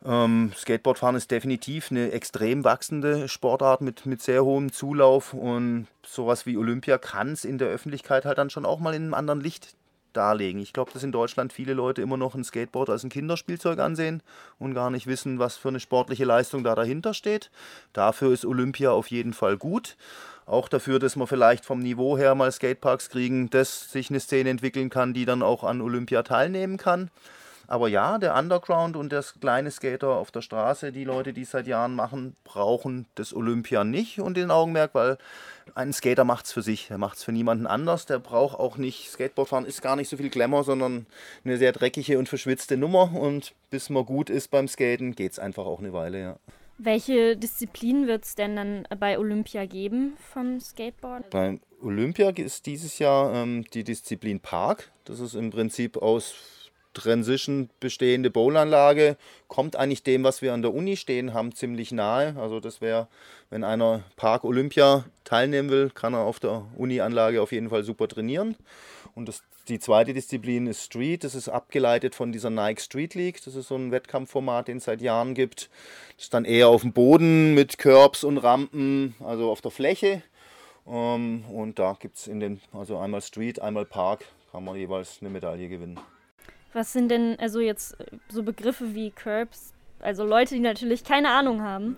Ähm, 0.04 0.52
Skateboardfahren 0.58 1.16
ist 1.16 1.30
definitiv 1.30 1.92
eine 1.92 2.12
extrem 2.12 2.64
wachsende 2.64 3.28
Sportart 3.28 3.82
mit, 3.82 4.08
mit 4.08 4.24
sehr 4.24 4.44
hohem 4.44 4.72
Zulauf 4.72 5.36
und 5.36 5.86
sowas 6.04 6.48
wie 6.48 6.58
Olympia 6.58 6.98
kann 6.98 7.34
es 7.34 7.46
in 7.46 7.60
der 7.60 7.68
Öffentlichkeit 7.68 8.26
halt 8.26 8.40
dann 8.40 8.50
schon 8.50 8.66
auch 8.66 8.80
mal 8.80 8.96
in 8.96 9.04
einem 9.04 9.14
anderen 9.14 9.42
Licht 9.42 9.76
darlegen. 10.14 10.62
Ich 10.62 10.74
glaube, 10.74 10.92
dass 10.92 11.04
in 11.04 11.12
Deutschland 11.12 11.54
viele 11.54 11.74
Leute 11.74 12.02
immer 12.02 12.18
noch 12.18 12.36
ein 12.36 12.44
Skateboard 12.44 12.90
als 12.90 13.04
ein 13.04 13.10
Kinderspielzeug 13.10 13.80
ansehen 13.80 14.22
und 14.58 14.74
gar 14.74 14.90
nicht 14.90 15.08
wissen, 15.08 15.40
was 15.40 15.58
für 15.58 15.70
eine 15.70 15.80
sportliche 15.80 16.26
Leistung 16.26 16.64
da 16.64 16.76
dahinter 16.76 17.14
steht. 17.14 17.52
Dafür 17.94 18.32
ist 18.32 18.46
Olympia 18.46 18.92
auf 18.92 19.08
jeden 19.08 19.34
Fall 19.34 19.58
gut. 19.58 19.98
Auch 20.46 20.68
dafür, 20.68 20.98
dass 20.98 21.16
wir 21.16 21.28
vielleicht 21.28 21.64
vom 21.64 21.80
Niveau 21.80 22.18
her 22.18 22.34
mal 22.34 22.52
Skateparks 22.52 23.10
kriegen, 23.10 23.50
dass 23.52 23.92
sich 23.92 24.10
eine 24.10 24.20
Szene 24.20 24.50
entwickeln 24.50 24.90
kann, 24.90 25.14
die 25.14 25.26
dann 25.26 25.44
auch 25.44 25.64
an 25.64 25.80
Olympia 25.80 26.24
teilnehmen 26.24 26.78
kann. 26.78 27.12
Aber 27.70 27.88
ja, 27.88 28.18
der 28.18 28.36
Underground 28.36 28.98
und 28.98 29.12
der 29.12 29.24
kleine 29.40 29.70
Skater 29.70 30.10
auf 30.10 30.32
der 30.32 30.42
Straße, 30.42 30.92
die 30.92 31.04
Leute, 31.04 31.34
die 31.34 31.44
es 31.44 31.52
seit 31.52 31.68
Jahren 31.68 31.94
machen, 31.94 32.36
brauchen 32.44 33.06
das 33.14 33.32
Olympia 33.32 33.84
nicht 33.84 34.20
und 34.20 34.38
den 34.38 34.50
Augenmerk, 34.50 34.96
weil 34.96 35.20
ein 35.76 35.94
Skater 35.94 36.24
macht 36.24 36.46
es 36.46 36.52
für 36.52 36.64
sich, 36.64 36.90
er 36.90 36.98
macht 36.98 37.18
es 37.18 37.24
für 37.24 37.32
niemanden 37.32 37.68
anders. 37.68 38.08
Der 38.08 38.18
braucht 38.18 38.58
auch 38.58 38.78
nicht, 38.78 39.12
Skateboardfahren 39.12 39.68
ist 39.68 39.84
gar 39.84 39.96
nicht 39.96 40.10
so 40.10 40.18
viel 40.18 40.32
Glamour, 40.32 40.64
sondern 40.64 41.06
eine 41.46 41.58
sehr 41.58 41.72
dreckige 41.72 42.18
und 42.18 42.28
verschwitzte 42.28 42.76
Nummer. 42.76 43.14
Und 43.14 43.54
bis 43.70 43.92
man 43.92 44.04
gut 44.04 44.32
ist 44.32 44.50
beim 44.50 44.68
Skaten, 44.68 45.14
geht 45.14 45.34
es 45.34 45.38
einfach 45.38 45.68
auch 45.68 45.78
eine 45.78 45.94
Weile, 45.94 46.20
ja. 46.20 46.36
Welche 46.80 47.38
Disziplinen 47.38 48.08
wird 48.08 48.24
es 48.24 48.34
denn 48.34 48.56
dann 48.56 48.88
bei 49.00 49.20
Olympia 49.20 49.68
geben 49.68 50.18
vom 50.32 50.60
Skateboard? 50.60 51.30
Beim 51.30 51.60
Olympia 51.84 52.30
ist 52.30 52.66
dieses 52.66 52.98
Jahr 52.98 53.32
ähm, 53.36 53.64
die 53.76 53.84
Disziplin 53.84 54.40
Park. 54.40 54.90
Das 55.06 55.20
ist 55.20 55.36
im 55.36 55.52
Prinzip 55.52 55.98
aus 55.98 56.34
Transition 56.94 57.70
bestehende 57.80 58.30
Bowlanlage 58.30 59.16
kommt 59.48 59.76
eigentlich 59.76 60.04
dem, 60.04 60.24
was 60.24 60.42
wir 60.42 60.54
an 60.54 60.62
der 60.62 60.74
Uni 60.74 60.98
stehen 60.98 61.34
haben, 61.34 61.54
ziemlich 61.54 61.92
nahe. 61.92 62.36
Also 62.38 62.60
das 62.60 62.82
wäre, 62.82 63.08
wenn 63.50 63.64
einer 63.64 64.04
Park 64.16 64.44
Olympia 64.44 65.06
teilnehmen 65.24 65.70
will, 65.70 65.92
kann 65.94 66.14
er 66.14 66.22
auf 66.22 66.40
der 66.40 66.66
Uni-Anlage 66.78 67.42
auf 67.42 67.52
jeden 67.52 67.70
Fall 67.70 67.84
super 67.84 68.08
trainieren. 68.08 68.56
Und 69.16 69.28
das, 69.28 69.44
die 69.68 69.80
zweite 69.80 70.14
Disziplin 70.14 70.68
ist 70.68 70.84
Street. 70.84 71.24
Das 71.24 71.36
ist 71.36 71.50
abgeleitet 71.50 72.16
von 72.16 72.32
dieser 72.32 72.50
Nike 72.50 72.82
Street 72.82 73.16
League. 73.16 73.44
Das 73.44 73.56
ist 73.56 73.68
so 73.68 73.76
ein 73.76 73.92
Wettkampfformat, 73.92 74.68
den 74.68 74.78
es 74.78 74.86
seit 74.86 75.02
Jahren 75.02 75.36
gibt. 75.36 75.70
Das 76.16 76.26
ist 76.26 76.34
dann 76.34 76.46
eher 76.46 76.70
auf 76.70 76.82
dem 76.82 76.94
Boden 76.94 77.54
mit 77.54 77.78
Curbs 77.78 78.24
und 78.24 78.38
Rampen, 78.40 79.16
also 79.24 79.52
auf 79.52 79.62
der 79.62 79.72
Fläche. 79.72 80.24
Ähm, 80.88 81.46
und 81.46 81.78
da 81.78 81.96
gibt 82.00 82.18
es 82.18 82.28
in 82.28 82.40
den, 82.40 82.62
also 82.74 82.98
einmal 82.98 83.22
Street, 83.22 83.62
einmal 83.62 83.86
Park, 83.86 84.26
kann 84.52 84.64
man 84.64 84.76
jeweils 84.76 85.18
eine 85.22 85.30
Medaille 85.30 85.70
gewinnen. 85.70 86.00
Was 86.74 86.94
sind 86.94 87.10
denn 87.10 87.38
also 87.40 87.60
jetzt 87.60 88.00
äh, 88.00 88.06
so 88.30 88.44
Begriffe 88.44 88.94
wie 88.94 89.12
Curbs? 89.12 89.74
Also 90.00 90.24
Leute, 90.24 90.56
die 90.56 90.62
natürlich 90.62 91.04
keine 91.04 91.30
Ahnung 91.30 91.62
haben. 91.62 91.98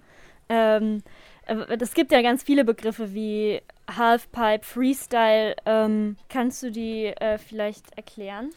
Ähm, 0.50 1.04
es 1.46 1.94
gibt 1.94 2.12
ja 2.12 2.22
ganz 2.22 2.44
viele 2.44 2.64
Begriffe 2.64 3.14
wie 3.14 3.62
Halfpipe, 3.90 4.64
Freestyle. 4.64 5.56
Ähm, 5.66 6.18
kannst 6.30 6.64
du 6.64 6.72
die 6.72 7.08
äh, 7.08 7.38
vielleicht 7.38 7.96
erklären? 7.98 8.52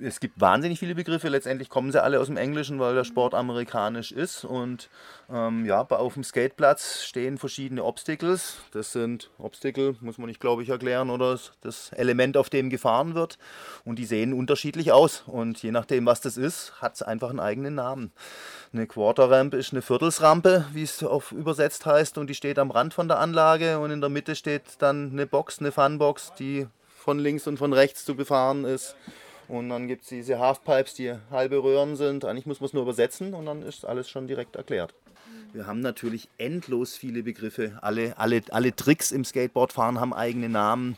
es 0.00 0.20
gibt 0.20 0.40
wahnsinnig 0.40 0.78
viele 0.78 0.94
Begriffe. 0.94 1.28
Letztendlich 1.28 1.68
kommen 1.68 1.92
sie 1.92 2.02
alle 2.02 2.20
aus 2.20 2.26
dem 2.26 2.36
Englischen, 2.36 2.78
weil 2.78 2.94
der 2.94 3.04
Sport 3.04 3.34
amerikanisch 3.34 4.12
ist. 4.12 4.44
Und 4.44 4.88
ähm, 5.30 5.64
ja, 5.66 5.82
auf 5.82 6.14
dem 6.14 6.24
Skateplatz 6.24 7.02
stehen 7.02 7.38
verschiedene 7.38 7.84
Obstacles. 7.84 8.58
Das 8.72 8.92
sind 8.92 9.30
Obstacle, 9.38 9.96
muss 10.00 10.18
man 10.18 10.28
nicht, 10.28 10.40
glaube 10.40 10.62
ich, 10.62 10.68
erklären, 10.68 11.10
oder 11.10 11.38
das 11.60 11.92
Element, 11.92 12.36
auf 12.36 12.50
dem 12.50 12.70
gefahren 12.70 13.14
wird. 13.14 13.38
Und 13.84 13.98
die 13.98 14.04
sehen 14.04 14.32
unterschiedlich 14.32 14.92
aus. 14.92 15.24
Und 15.26 15.62
je 15.62 15.70
nachdem, 15.70 16.06
was 16.06 16.20
das 16.20 16.36
ist, 16.36 16.80
hat 16.80 16.94
es 16.94 17.02
einfach 17.02 17.30
einen 17.30 17.40
eigenen 17.40 17.74
Namen. 17.74 18.12
Eine 18.72 18.86
Quarter 18.86 19.30
Ramp 19.30 19.54
ist 19.54 19.72
eine 19.72 19.82
Viertelsrampe, 19.82 20.66
wie 20.72 20.82
es 20.82 21.02
auf 21.02 21.32
übersetzt 21.32 21.84
heißt, 21.84 22.16
und 22.18 22.28
die 22.28 22.34
steht 22.34 22.58
am 22.58 22.70
Rand 22.70 22.94
von 22.94 23.08
der 23.08 23.18
Anlage. 23.18 23.78
Und 23.78 23.90
in 23.90 24.00
der 24.00 24.10
Mitte 24.10 24.34
steht 24.34 24.61
dann 24.78 25.12
eine 25.12 25.26
Box, 25.26 25.58
eine 25.58 25.72
Funbox, 25.72 26.32
die 26.38 26.66
von 26.96 27.18
links 27.18 27.46
und 27.46 27.58
von 27.58 27.72
rechts 27.72 28.04
zu 28.04 28.14
befahren 28.14 28.64
ist. 28.64 28.96
Und 29.48 29.68
dann 29.68 29.88
gibt 29.88 30.02
es 30.02 30.08
diese 30.08 30.38
Halfpipes, 30.38 30.94
die 30.94 31.14
halbe 31.30 31.62
Röhren 31.62 31.96
sind. 31.96 32.24
Eigentlich 32.24 32.46
muss 32.46 32.60
man 32.60 32.66
es 32.66 32.72
nur 32.72 32.82
übersetzen 32.82 33.34
und 33.34 33.46
dann 33.46 33.62
ist 33.62 33.84
alles 33.84 34.08
schon 34.08 34.26
direkt 34.26 34.56
erklärt. 34.56 34.94
Wir 35.52 35.66
haben 35.66 35.80
natürlich 35.80 36.28
endlos 36.38 36.96
viele 36.96 37.22
Begriffe. 37.22 37.78
Alle, 37.82 38.16
alle, 38.16 38.42
alle 38.50 38.74
Tricks 38.74 39.12
im 39.12 39.24
Skateboardfahren 39.24 40.00
haben 40.00 40.14
eigene 40.14 40.48
Namen. 40.48 40.96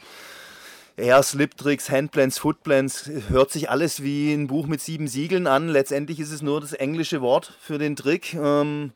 Air, 0.97 1.25
Slip-Tricks, 1.25 1.91
Handplans, 1.91 2.39
Footplans, 2.39 3.11
hört 3.29 3.51
sich 3.51 3.69
alles 3.69 4.05
wie 4.05 4.33
ein 4.33 4.47
Buch 4.47 4.69
mit 4.69 4.81
sieben 4.81 5.09
Siegeln 5.09 5.49
an. 5.49 5.69
Letztendlich 5.69 6.21
ist 6.21 6.31
es 6.31 6.41
nur 6.41 6.61
das 6.61 6.73
englische 6.73 7.21
Wort 7.21 7.53
für 7.61 7.79
den 7.79 7.97
Trick 7.97 8.35
ähm, 8.35 8.93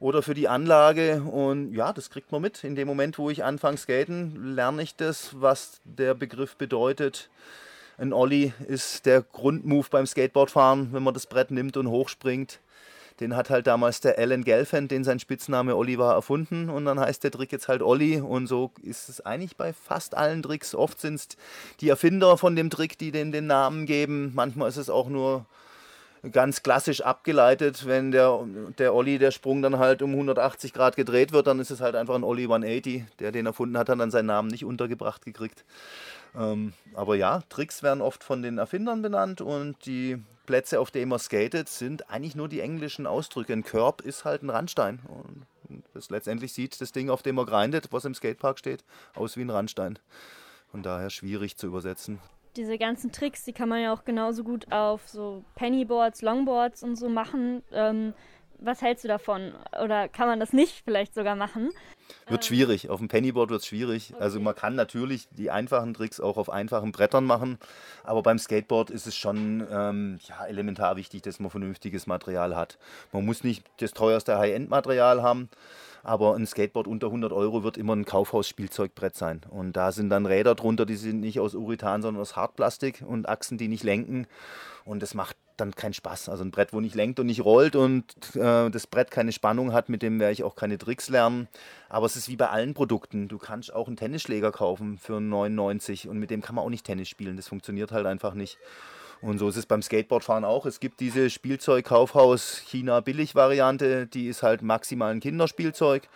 oder 0.00 0.22
für 0.22 0.34
die 0.34 0.48
Anlage. 0.48 1.22
Und 1.22 1.74
ja, 1.74 1.92
das 1.92 2.10
kriegt 2.10 2.32
man 2.32 2.42
mit. 2.42 2.64
In 2.64 2.76
dem 2.76 2.86
Moment, 2.88 3.18
wo 3.18 3.30
ich 3.30 3.44
anfange 3.44 3.78
skaten, 3.78 4.54
lerne 4.54 4.82
ich 4.82 4.96
das, 4.96 5.30
was 5.40 5.80
der 5.84 6.14
Begriff 6.14 6.56
bedeutet. 6.56 7.30
Ein 7.96 8.12
Ollie 8.12 8.52
ist 8.68 9.06
der 9.06 9.22
Grundmove 9.22 9.90
beim 9.90 10.06
Skateboardfahren, 10.06 10.92
wenn 10.92 11.02
man 11.02 11.14
das 11.14 11.26
Brett 11.26 11.50
nimmt 11.50 11.76
und 11.76 11.88
hochspringt. 11.88 12.60
Den 13.18 13.34
hat 13.34 13.50
halt 13.50 13.66
damals 13.66 14.00
der 14.00 14.16
Alan 14.16 14.44
Gelfand, 14.44 14.92
den 14.92 15.02
sein 15.02 15.18
Spitzname 15.18 15.74
Olli 15.74 15.98
war, 15.98 16.14
erfunden. 16.14 16.70
Und 16.70 16.84
dann 16.84 17.00
heißt 17.00 17.24
der 17.24 17.32
Trick 17.32 17.50
jetzt 17.50 17.66
halt 17.66 17.82
Olli. 17.82 18.20
Und 18.20 18.46
so 18.46 18.70
ist 18.80 19.08
es 19.08 19.20
eigentlich 19.26 19.56
bei 19.56 19.72
fast 19.72 20.16
allen 20.16 20.44
Tricks. 20.44 20.76
Oft 20.76 21.00
sind 21.00 21.14
es 21.16 21.28
die 21.80 21.88
Erfinder 21.88 22.38
von 22.38 22.54
dem 22.54 22.70
Trick, 22.70 22.96
die 22.96 23.10
den 23.10 23.32
den 23.32 23.48
Namen 23.48 23.86
geben. 23.86 24.30
Manchmal 24.36 24.68
ist 24.68 24.76
es 24.76 24.88
auch 24.88 25.08
nur 25.08 25.46
ganz 26.32 26.62
klassisch 26.62 27.00
abgeleitet. 27.00 27.86
Wenn 27.86 28.10
der, 28.10 28.44
der 28.78 28.94
Olli, 28.94 29.18
der 29.18 29.30
Sprung 29.30 29.62
dann 29.62 29.78
halt 29.78 30.02
um 30.02 30.10
180 30.10 30.72
Grad 30.72 30.96
gedreht 30.96 31.32
wird, 31.32 31.46
dann 31.46 31.60
ist 31.60 31.70
es 31.70 31.80
halt 31.80 31.94
einfach 31.94 32.14
ein 32.14 32.24
Olli 32.24 32.44
180. 32.44 33.04
Der 33.18 33.32
den 33.32 33.46
erfunden 33.46 33.78
hat, 33.78 33.88
hat 33.88 33.98
dann 33.98 34.10
seinen 34.10 34.26
Namen 34.26 34.48
nicht 34.48 34.64
untergebracht 34.64 35.24
gekriegt. 35.24 35.64
Ähm, 36.36 36.72
aber 36.94 37.16
ja, 37.16 37.42
Tricks 37.48 37.82
werden 37.82 38.00
oft 38.00 38.22
von 38.22 38.42
den 38.42 38.58
Erfindern 38.58 39.02
benannt 39.02 39.40
und 39.40 39.86
die 39.86 40.22
Plätze, 40.46 40.80
auf 40.80 40.90
denen 40.90 41.10
man 41.10 41.18
skatet, 41.18 41.68
sind 41.68 42.10
eigentlich 42.10 42.34
nur 42.34 42.48
die 42.48 42.60
englischen 42.60 43.06
Ausdrücke. 43.06 43.52
Ein 43.52 43.64
Curb 43.64 44.00
ist 44.02 44.24
halt 44.24 44.42
ein 44.42 44.50
Randstein. 44.50 45.00
Und 45.68 45.84
das 45.94 46.10
letztendlich 46.10 46.52
sieht 46.52 46.80
das 46.80 46.92
Ding, 46.92 47.10
auf 47.10 47.22
dem 47.22 47.34
man 47.36 47.46
grindet, 47.46 47.88
was 47.92 48.04
im 48.04 48.14
Skatepark 48.14 48.58
steht, 48.58 48.84
aus 49.14 49.36
wie 49.36 49.42
ein 49.42 49.50
Randstein. 49.50 49.98
Von 50.70 50.82
daher 50.82 51.10
schwierig 51.10 51.56
zu 51.56 51.66
übersetzen 51.66 52.18
diese 52.58 52.76
ganzen 52.76 53.12
Tricks, 53.12 53.44
die 53.44 53.52
kann 53.52 53.68
man 53.68 53.80
ja 53.80 53.92
auch 53.92 54.04
genauso 54.04 54.44
gut 54.44 54.70
auf 54.72 55.08
so 55.08 55.44
Pennyboards, 55.54 56.20
Longboards 56.22 56.82
und 56.82 56.96
so 56.96 57.08
machen. 57.08 57.62
Ähm, 57.72 58.12
was 58.60 58.82
hältst 58.82 59.04
du 59.04 59.08
davon? 59.08 59.52
Oder 59.82 60.08
kann 60.08 60.28
man 60.28 60.40
das 60.40 60.52
nicht 60.52 60.82
vielleicht 60.84 61.14
sogar 61.14 61.36
machen? 61.36 61.70
Wird 62.26 62.44
schwierig. 62.44 62.90
Auf 62.90 62.98
dem 62.98 63.08
Pennyboard 63.08 63.50
wird 63.50 63.62
es 63.62 63.66
schwierig. 63.66 64.12
Okay. 64.14 64.22
Also 64.22 64.40
man 64.40 64.54
kann 64.54 64.74
natürlich 64.74 65.28
die 65.30 65.50
einfachen 65.50 65.94
Tricks 65.94 66.20
auch 66.20 66.36
auf 66.36 66.50
einfachen 66.50 66.92
Brettern 66.92 67.24
machen, 67.24 67.58
aber 68.04 68.22
beim 68.22 68.38
Skateboard 68.38 68.90
ist 68.90 69.06
es 69.06 69.14
schon 69.14 69.66
ähm, 69.70 70.18
ja, 70.28 70.46
elementar 70.46 70.96
wichtig, 70.96 71.22
dass 71.22 71.40
man 71.40 71.50
vernünftiges 71.50 72.06
Material 72.06 72.56
hat. 72.56 72.78
Man 73.12 73.24
muss 73.24 73.44
nicht 73.44 73.64
das 73.78 73.92
teuerste 73.92 74.38
High-End-Material 74.38 75.22
haben, 75.22 75.48
aber 76.02 76.34
ein 76.34 76.46
Skateboard 76.46 76.86
unter 76.86 77.08
100 77.08 77.32
Euro 77.32 77.62
wird 77.62 77.76
immer 77.76 77.94
ein 77.94 78.04
Kaufhaus-Spielzeugbrett 78.04 79.14
sein. 79.14 79.42
Und 79.50 79.74
da 79.74 79.92
sind 79.92 80.10
dann 80.10 80.26
Räder 80.26 80.54
drunter, 80.54 80.86
die 80.86 80.96
sind 80.96 81.20
nicht 81.20 81.40
aus 81.40 81.54
Urethan, 81.54 82.02
sondern 82.02 82.22
aus 82.22 82.36
Hartplastik 82.36 83.04
und 83.06 83.28
Achsen, 83.28 83.58
die 83.58 83.68
nicht 83.68 83.84
lenken. 83.84 84.26
Und 84.84 85.02
das 85.02 85.14
macht 85.14 85.36
dann 85.60 85.74
keinen 85.74 85.94
Spaß. 85.94 86.28
Also 86.28 86.44
ein 86.44 86.50
Brett, 86.50 86.72
wo 86.72 86.80
nicht 86.80 86.94
lenkt 86.94 87.20
und 87.20 87.26
nicht 87.26 87.44
rollt 87.44 87.76
und 87.76 88.04
äh, 88.34 88.70
das 88.70 88.86
Brett 88.86 89.10
keine 89.10 89.32
Spannung 89.32 89.72
hat, 89.72 89.88
mit 89.88 90.02
dem 90.02 90.20
werde 90.20 90.32
ich 90.32 90.44
auch 90.44 90.56
keine 90.56 90.78
Tricks 90.78 91.08
lernen. 91.08 91.48
Aber 91.88 92.06
es 92.06 92.16
ist 92.16 92.28
wie 92.28 92.36
bei 92.36 92.48
allen 92.48 92.74
Produkten. 92.74 93.28
Du 93.28 93.38
kannst 93.38 93.72
auch 93.72 93.86
einen 93.86 93.96
Tennisschläger 93.96 94.52
kaufen 94.52 94.98
für 94.98 95.20
99 95.20 96.08
und 96.08 96.18
mit 96.18 96.30
dem 96.30 96.42
kann 96.42 96.54
man 96.54 96.64
auch 96.64 96.70
nicht 96.70 96.86
Tennis 96.86 97.08
spielen. 97.08 97.36
Das 97.36 97.48
funktioniert 97.48 97.92
halt 97.92 98.06
einfach 98.06 98.34
nicht. 98.34 98.58
Und 99.20 99.38
so 99.38 99.48
ist 99.48 99.56
es 99.56 99.66
beim 99.66 99.82
Skateboardfahren 99.82 100.44
auch. 100.44 100.64
Es 100.64 100.80
gibt 100.80 101.00
diese 101.00 101.28
Spielzeugkaufhaus 101.28 102.58
China 102.58 103.00
Billig-Variante, 103.00 104.06
die 104.06 104.28
ist 104.28 104.42
halt 104.42 104.62
maximal 104.62 105.10
ein 105.10 105.20
Kinderspielzeug. 105.20 106.08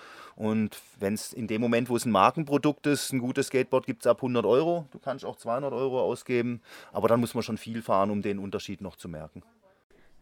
Und 0.42 0.82
wenn 0.98 1.14
es 1.14 1.32
in 1.32 1.46
dem 1.46 1.60
Moment, 1.60 1.88
wo 1.88 1.94
es 1.94 2.04
ein 2.04 2.10
Markenprodukt 2.10 2.88
ist, 2.88 3.12
ein 3.12 3.20
gutes 3.20 3.46
Skateboard 3.46 3.86
gibt 3.86 4.02
es 4.02 4.08
ab 4.08 4.16
100 4.16 4.44
Euro. 4.44 4.88
Du 4.90 4.98
kannst 4.98 5.24
auch 5.24 5.36
200 5.36 5.72
Euro 5.72 6.00
ausgeben, 6.00 6.62
aber 6.92 7.06
dann 7.06 7.20
muss 7.20 7.34
man 7.34 7.44
schon 7.44 7.58
viel 7.58 7.80
fahren, 7.80 8.10
um 8.10 8.22
den 8.22 8.40
Unterschied 8.40 8.80
noch 8.80 8.96
zu 8.96 9.08
merken. 9.08 9.44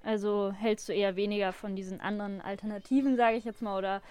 Also 0.05 0.53
hältst 0.53 0.91
du 0.91 0.93
eher 0.93 1.17
weniger 1.17 1.55
von 1.55 1.75
diesen 1.75 2.03
anderen 2.03 2.43
Alternativen, 2.43 3.17
sage 3.17 3.39
ich 3.39 3.47
jetzt 3.47 3.63
mal, 3.63 3.79
oder 3.79 4.03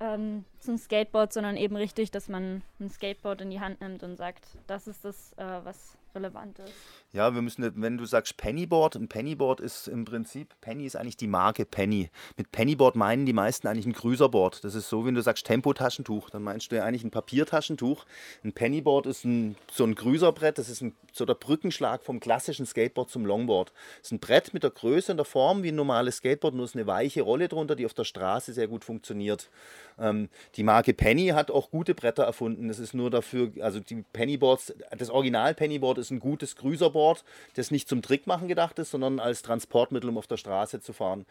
ähm, 0.00 0.44
zum 0.58 0.76
Skateboard, 0.76 1.32
sondern 1.32 1.56
eben 1.56 1.76
richtig, 1.76 2.10
dass 2.10 2.28
man 2.28 2.60
ein 2.78 2.90
Skateboard 2.90 3.40
in 3.40 3.48
die 3.48 3.60
Hand 3.60 3.80
nimmt 3.80 4.02
und 4.02 4.16
sagt, 4.16 4.58
das 4.66 4.86
ist 4.86 5.02
das, 5.02 5.32
äh, 5.38 5.60
was 5.64 5.96
relevant 6.14 6.58
ist. 6.58 6.72
Ja, 7.12 7.32
wir 7.32 7.42
müssen, 7.42 7.80
wenn 7.80 7.96
du 7.96 8.06
sagst 8.06 8.36
Pennyboard, 8.36 8.96
ein 8.96 9.06
Pennyboard 9.06 9.60
ist 9.60 9.86
im 9.86 10.04
Prinzip, 10.04 10.52
Penny 10.60 10.84
ist 10.84 10.96
eigentlich 10.96 11.16
die 11.16 11.28
Marke 11.28 11.64
Penny. 11.64 12.10
Mit 12.36 12.50
Pennyboard 12.50 12.96
meinen 12.96 13.24
die 13.24 13.32
meisten 13.32 13.68
eigentlich 13.68 13.86
ein 13.86 13.92
Grüßerboard. 13.92 14.64
Das 14.64 14.74
ist 14.74 14.88
so, 14.88 15.06
wenn 15.06 15.14
du 15.14 15.22
sagst 15.22 15.46
Tempotaschentuch, 15.46 16.30
dann 16.30 16.42
meinst 16.42 16.72
du 16.72 16.76
ja 16.76 16.82
eigentlich 16.82 17.04
ein 17.04 17.12
Papiertaschentuch. 17.12 18.04
Ein 18.42 18.52
Pennyboard 18.52 19.06
ist 19.06 19.24
ein, 19.24 19.54
so 19.70 19.84
ein 19.84 19.94
Grüßerbrett, 19.94 20.58
das 20.58 20.68
ist 20.68 20.82
ein, 20.82 20.96
so 21.12 21.24
der 21.24 21.34
Brückenschlag 21.34 22.02
vom 22.02 22.18
klassischen 22.18 22.66
Skateboard 22.66 23.10
zum 23.10 23.26
Longboard. 23.26 23.72
Das 23.98 24.08
ist 24.08 24.12
ein 24.12 24.18
Brett 24.18 24.52
mit 24.52 24.64
der 24.64 24.70
Größe 24.70 25.12
und 25.12 25.18
der 25.18 25.24
Form 25.24 25.62
wie 25.62 25.68
ein 25.68 25.76
normales 25.76 26.16
Skateboard, 26.16 26.54
nur 26.54 26.64
ist 26.64 26.74
eine 26.74 26.88
weiche 26.88 27.22
Rolle 27.22 27.46
drunter, 27.46 27.76
die 27.76 27.86
auf 27.86 27.94
der 27.94 28.04
Straße 28.04 28.52
sehr 28.52 28.66
gut 28.66 28.84
funktioniert. 28.84 29.50
Ähm, 29.98 30.28
die 30.56 30.62
Marke 30.62 30.94
Penny 30.94 31.28
hat 31.28 31.50
auch 31.50 31.70
gute 31.70 31.94
Bretter 31.94 32.24
erfunden. 32.24 32.68
Das 32.68 32.78
ist 32.78 32.94
nur 32.94 33.10
dafür, 33.10 33.52
also 33.60 33.80
die 33.80 34.04
Pennyboards, 34.12 34.74
das 34.96 35.10
Original 35.10 35.54
Pennyboard 35.54 35.98
ist 35.98 36.10
ein 36.10 36.20
gutes 36.20 36.56
Grüßerboard, 36.56 37.24
das 37.54 37.70
nicht 37.70 37.88
zum 37.88 38.02
Trickmachen 38.02 38.48
gedacht 38.48 38.78
ist, 38.78 38.90
sondern 38.90 39.20
als 39.20 39.42
Transportmittel, 39.42 40.10
um 40.10 40.18
auf 40.18 40.26
der 40.26 40.36
Straße 40.36 40.80
zu 40.80 40.92
fahren. 40.92 41.26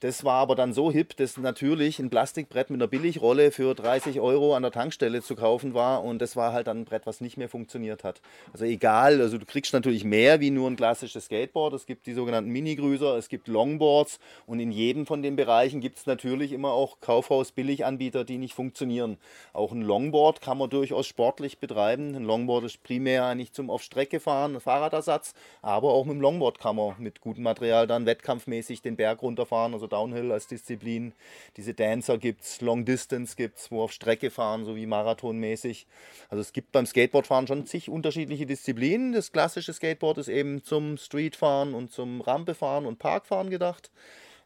Das 0.00 0.24
war 0.24 0.34
aber 0.34 0.54
dann 0.54 0.72
so 0.72 0.90
hip, 0.90 1.16
dass 1.16 1.36
natürlich 1.36 1.98
ein 1.98 2.10
Plastikbrett 2.10 2.70
mit 2.70 2.80
einer 2.80 2.88
Billigrolle 2.88 3.52
für 3.52 3.74
30 3.74 4.20
Euro 4.20 4.54
an 4.54 4.62
der 4.62 4.72
Tankstelle 4.72 5.22
zu 5.22 5.36
kaufen 5.36 5.74
war 5.74 6.02
und 6.02 6.20
das 6.20 6.36
war 6.36 6.52
halt 6.52 6.66
dann 6.66 6.80
ein 6.80 6.84
Brett, 6.84 7.06
was 7.06 7.20
nicht 7.20 7.36
mehr 7.36 7.48
funktioniert 7.48 8.04
hat. 8.04 8.20
Also 8.52 8.64
egal, 8.64 9.20
also 9.20 9.38
du 9.38 9.46
kriegst 9.46 9.72
natürlich 9.72 10.04
mehr 10.04 10.40
wie 10.40 10.50
nur 10.50 10.68
ein 10.68 10.76
klassisches 10.76 11.26
Skateboard. 11.26 11.74
Es 11.74 11.86
gibt 11.86 12.06
die 12.06 12.14
sogenannten 12.14 12.50
Mini-Grüßer, 12.50 13.16
es 13.16 13.28
gibt 13.28 13.48
Longboards 13.48 14.18
und 14.46 14.60
in 14.60 14.72
jedem 14.72 15.06
von 15.06 15.22
den 15.22 15.36
Bereichen 15.36 15.80
gibt 15.80 15.98
es 15.98 16.06
natürlich 16.06 16.52
immer 16.52 16.72
auch 16.72 17.00
Kaufhaus-Billiganbieter, 17.00 18.24
die 18.24 18.38
nicht 18.38 18.54
funktionieren. 18.54 19.18
Auch 19.52 19.72
ein 19.72 19.82
Longboard 19.82 20.40
kann 20.40 20.58
man 20.58 20.70
durchaus 20.70 21.06
sportlich 21.06 21.58
betreiben. 21.58 22.14
Ein 22.14 22.24
Longboard 22.24 22.64
ist 22.64 22.82
primär 22.82 23.26
eigentlich 23.26 23.52
zum 23.52 23.70
auf 23.70 23.82
Strecke 23.82 24.20
fahren, 24.20 24.60
Fahrradersatz, 24.60 25.34
aber 25.60 25.92
auch 25.92 26.04
mit 26.04 26.14
dem 26.14 26.20
Longboard 26.20 26.58
kann 26.58 26.76
man 26.76 26.94
mit 26.98 27.20
gutem 27.20 27.44
Material 27.44 27.86
dann 27.86 28.06
wettkampfmäßig 28.06 28.82
den 28.82 28.96
Berg 28.96 29.22
runterfahren. 29.22 29.74
Also 29.82 29.88
Downhill 29.88 30.30
als 30.30 30.46
Disziplin. 30.46 31.12
Diese 31.56 31.74
Dancer 31.74 32.16
gibt 32.16 32.42
es, 32.42 32.60
Long 32.60 32.84
Distance 32.84 33.34
gibt 33.34 33.58
es, 33.58 33.72
wo 33.72 33.82
auf 33.82 33.90
Strecke 33.90 34.30
fahren, 34.30 34.64
so 34.64 34.76
wie 34.76 34.86
marathonmäßig. 34.86 35.88
Also 36.28 36.40
es 36.40 36.52
gibt 36.52 36.70
beim 36.70 36.86
Skateboardfahren 36.86 37.48
schon 37.48 37.66
zig 37.66 37.90
unterschiedliche 37.90 38.46
Disziplinen. 38.46 39.12
Das 39.12 39.32
klassische 39.32 39.72
Skateboard 39.72 40.18
ist 40.18 40.28
eben 40.28 40.62
zum 40.62 40.98
Streetfahren 40.98 41.74
und 41.74 41.90
zum 41.90 42.20
Rampefahren 42.20 42.86
und 42.86 43.00
Parkfahren 43.00 43.50
gedacht. 43.50 43.90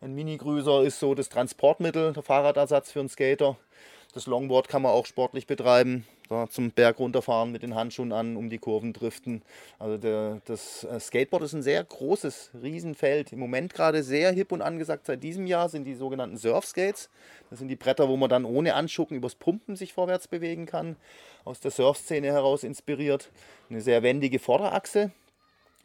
Ein 0.00 0.14
Mini-Grüßer 0.14 0.82
ist 0.84 1.00
so 1.00 1.14
das 1.14 1.28
Transportmittel, 1.28 2.14
der 2.14 2.22
Fahrradersatz 2.22 2.92
für 2.92 3.00
einen 3.00 3.10
Skater. 3.10 3.58
Das 4.14 4.26
Longboard 4.26 4.68
kann 4.68 4.80
man 4.80 4.92
auch 4.92 5.04
sportlich 5.04 5.46
betreiben 5.46 6.06
da 6.28 6.48
zum 6.48 6.70
Berg 6.70 6.98
runterfahren 6.98 7.52
mit 7.52 7.62
den 7.62 7.74
Handschuhen 7.74 8.12
an, 8.12 8.36
um 8.36 8.50
die 8.50 8.58
Kurven 8.58 8.92
driften. 8.92 9.42
Also 9.78 9.98
der, 9.98 10.40
das 10.44 10.84
äh, 10.84 10.98
Skateboard 10.98 11.42
ist 11.42 11.52
ein 11.52 11.62
sehr 11.62 11.82
großes 11.82 12.50
Riesenfeld. 12.62 13.32
Im 13.32 13.38
Moment 13.38 13.74
gerade 13.74 14.02
sehr 14.02 14.32
hip 14.32 14.52
und 14.52 14.62
angesagt 14.62 15.06
seit 15.06 15.22
diesem 15.22 15.46
Jahr 15.46 15.68
sind 15.68 15.84
die 15.84 15.94
sogenannten 15.94 16.36
Surfskates. 16.36 17.10
Das 17.50 17.58
sind 17.58 17.68
die 17.68 17.76
Bretter, 17.76 18.08
wo 18.08 18.16
man 18.16 18.30
dann 18.30 18.44
ohne 18.44 18.74
Anschucken 18.74 19.16
übers 19.16 19.34
Pumpen 19.34 19.76
sich 19.76 19.92
vorwärts 19.92 20.28
bewegen 20.28 20.66
kann. 20.66 20.96
Aus 21.44 21.60
der 21.60 21.70
Surfszene 21.70 22.28
heraus 22.28 22.64
inspiriert. 22.64 23.30
Eine 23.70 23.80
sehr 23.80 24.02
wendige 24.02 24.38
Vorderachse. 24.38 25.12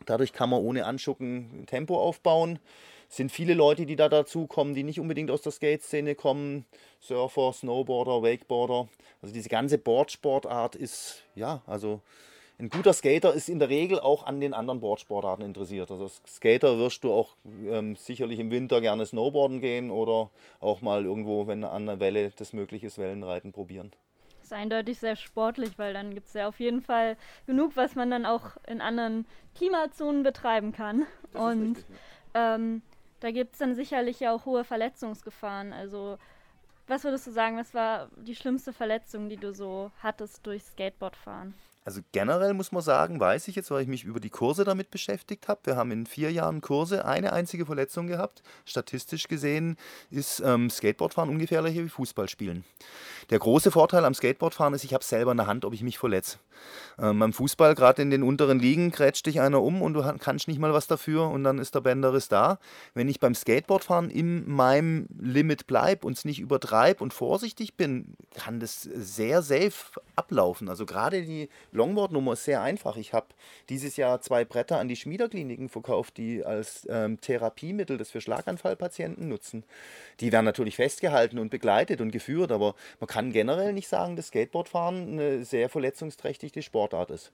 Dadurch 0.05 0.33
kann 0.33 0.49
man 0.49 0.61
ohne 0.61 0.85
Anschucken 0.85 1.65
Tempo 1.67 1.99
aufbauen 1.99 2.59
sind 3.11 3.29
viele 3.29 3.53
Leute, 3.53 3.85
die 3.85 3.97
da 3.97 4.07
dazukommen, 4.07 4.73
die 4.73 4.83
nicht 4.83 4.99
unbedingt 4.99 5.31
aus 5.31 5.41
der 5.41 5.51
Skate-Szene 5.51 6.15
kommen. 6.15 6.65
Surfer, 7.01 7.51
Snowboarder, 7.51 8.23
Wakeboarder. 8.23 8.87
Also 9.21 9.33
diese 9.33 9.49
ganze 9.49 9.77
Boardsportart 9.77 10.75
ist, 10.77 11.23
ja, 11.35 11.61
also 11.67 12.01
ein 12.57 12.69
guter 12.69 12.93
Skater 12.93 13.33
ist 13.33 13.49
in 13.49 13.59
der 13.59 13.67
Regel 13.67 13.99
auch 13.99 14.25
an 14.25 14.39
den 14.39 14.53
anderen 14.53 14.79
Boardsportarten 14.79 15.43
interessiert. 15.43 15.91
Also 15.91 16.05
als 16.05 16.21
Skater 16.25 16.77
wirst 16.77 17.03
du 17.03 17.11
auch 17.11 17.35
ähm, 17.67 17.97
sicherlich 17.97 18.39
im 18.39 18.49
Winter 18.49 18.79
gerne 18.79 19.05
Snowboarden 19.05 19.59
gehen 19.59 19.91
oder 19.91 20.29
auch 20.61 20.81
mal 20.81 21.03
irgendwo, 21.03 21.47
wenn 21.47 21.65
an 21.65 21.89
einer 21.89 21.99
Welle 21.99 22.31
das 22.37 22.53
möglich 22.53 22.85
ist, 22.85 22.97
Wellenreiten 22.97 23.51
probieren. 23.51 23.91
Das 24.37 24.45
ist 24.45 24.53
eindeutig 24.53 24.99
sehr 24.99 25.17
sportlich, 25.17 25.77
weil 25.77 25.93
dann 25.93 26.13
gibt 26.13 26.27
es 26.27 26.33
ja 26.33 26.47
auf 26.47 26.61
jeden 26.61 26.81
Fall 26.81 27.17
genug, 27.45 27.75
was 27.75 27.95
man 27.95 28.09
dann 28.09 28.25
auch 28.25 28.55
in 28.67 28.79
anderen 28.79 29.25
Klimazonen 29.55 30.23
betreiben 30.23 30.71
kann. 30.71 31.05
Das 31.33 31.41
Und 31.41 31.77
richtig, 31.77 31.85
ja. 32.33 32.55
ähm, 32.55 32.81
da 33.21 33.31
gibt 33.31 33.53
es 33.53 33.59
dann 33.59 33.75
sicherlich 33.75 34.19
ja 34.19 34.33
auch 34.33 34.45
hohe 34.45 34.63
Verletzungsgefahren. 34.63 35.71
Also, 35.73 36.17
was 36.87 37.03
würdest 37.03 37.27
du 37.27 37.31
sagen, 37.31 37.57
was 37.57 37.73
war 37.73 38.09
die 38.17 38.35
schlimmste 38.35 38.73
Verletzung, 38.73 39.29
die 39.29 39.37
du 39.37 39.53
so 39.53 39.91
hattest 40.01 40.45
durch 40.45 40.63
Skateboardfahren? 40.63 41.53
Also 41.83 42.01
generell 42.11 42.53
muss 42.53 42.71
man 42.71 42.83
sagen, 42.83 43.19
weiß 43.19 43.47
ich 43.47 43.55
jetzt, 43.55 43.71
weil 43.71 43.81
ich 43.81 43.87
mich 43.87 44.03
über 44.03 44.19
die 44.19 44.29
Kurse 44.29 44.63
damit 44.63 44.91
beschäftigt 44.91 45.47
habe. 45.47 45.61
Wir 45.63 45.75
haben 45.75 45.91
in 45.91 46.05
vier 46.05 46.31
Jahren 46.31 46.61
Kurse 46.61 47.05
eine 47.05 47.33
einzige 47.33 47.65
Verletzung 47.65 48.05
gehabt. 48.05 48.43
Statistisch 48.65 49.27
gesehen 49.27 49.77
ist 50.11 50.41
ähm, 50.45 50.69
Skateboardfahren 50.69 51.29
ungefährlicher 51.29 51.83
wie 51.83 51.89
Fußballspielen. 51.89 52.63
Der 53.31 53.39
große 53.39 53.71
Vorteil 53.71 54.05
am 54.05 54.13
Skateboardfahren 54.13 54.73
ist, 54.75 54.83
ich 54.83 54.93
habe 54.93 55.03
selber 55.03 55.31
in 55.31 55.37
der 55.37 55.47
Hand, 55.47 55.65
ob 55.65 55.73
ich 55.73 55.81
mich 55.81 55.97
verletze. 55.97 56.37
Ähm, 56.99 57.17
beim 57.17 57.33
Fußball, 57.33 57.73
gerade 57.73 58.01
in 58.01 58.11
den 58.11 58.21
unteren 58.21 58.59
Ligen, 58.59 58.91
grätscht 58.91 59.25
dich 59.25 59.41
einer 59.41 59.61
um 59.61 59.81
und 59.81 59.93
du 59.93 60.03
kannst 60.19 60.47
nicht 60.47 60.59
mal 60.59 60.73
was 60.73 60.85
dafür 60.85 61.29
und 61.29 61.43
dann 61.43 61.57
ist 61.57 61.73
der 61.73 61.81
Bänderriss 61.81 62.27
da. 62.27 62.59
Wenn 62.93 63.09
ich 63.09 63.19
beim 63.19 63.33
Skateboardfahren 63.33 64.09
in 64.09 64.47
meinem 64.49 65.07
Limit 65.19 65.65
bleibe 65.65 66.05
und 66.05 66.17
es 66.17 66.25
nicht 66.25 66.39
übertreibe 66.39 67.03
und 67.03 67.13
vorsichtig 67.13 67.75
bin, 67.75 68.15
kann 68.35 68.59
das 68.59 68.81
sehr 68.81 69.41
safe 69.41 69.99
ablaufen. 70.15 70.69
Also 70.69 70.85
gerade 70.85 71.23
die 71.23 71.49
Longboard-Nummer 71.71 72.33
ist 72.33 72.45
sehr 72.45 72.61
einfach. 72.61 72.97
Ich 72.97 73.13
habe 73.13 73.27
dieses 73.69 73.97
Jahr 73.97 74.21
zwei 74.21 74.45
Bretter 74.45 74.77
an 74.79 74.87
die 74.87 74.95
Schmiederkliniken 74.95 75.69
verkauft, 75.69 76.17
die 76.17 76.43
als 76.43 76.87
ähm, 76.89 77.19
Therapiemittel 77.19 77.97
das 77.97 78.11
für 78.11 78.21
Schlaganfallpatienten 78.21 79.27
nutzen. 79.27 79.63
Die 80.19 80.31
werden 80.31 80.45
natürlich 80.45 80.75
festgehalten 80.75 81.39
und 81.39 81.49
begleitet 81.49 82.01
und 82.01 82.11
geführt, 82.11 82.51
aber 82.51 82.75
man 82.99 83.07
kann 83.07 83.31
generell 83.31 83.73
nicht 83.73 83.87
sagen, 83.87 84.15
dass 84.15 84.27
Skateboardfahren 84.27 85.13
eine 85.13 85.45
sehr 85.45 85.69
verletzungsträchtige 85.69 86.61
Sportart 86.61 87.11
ist. 87.11 87.31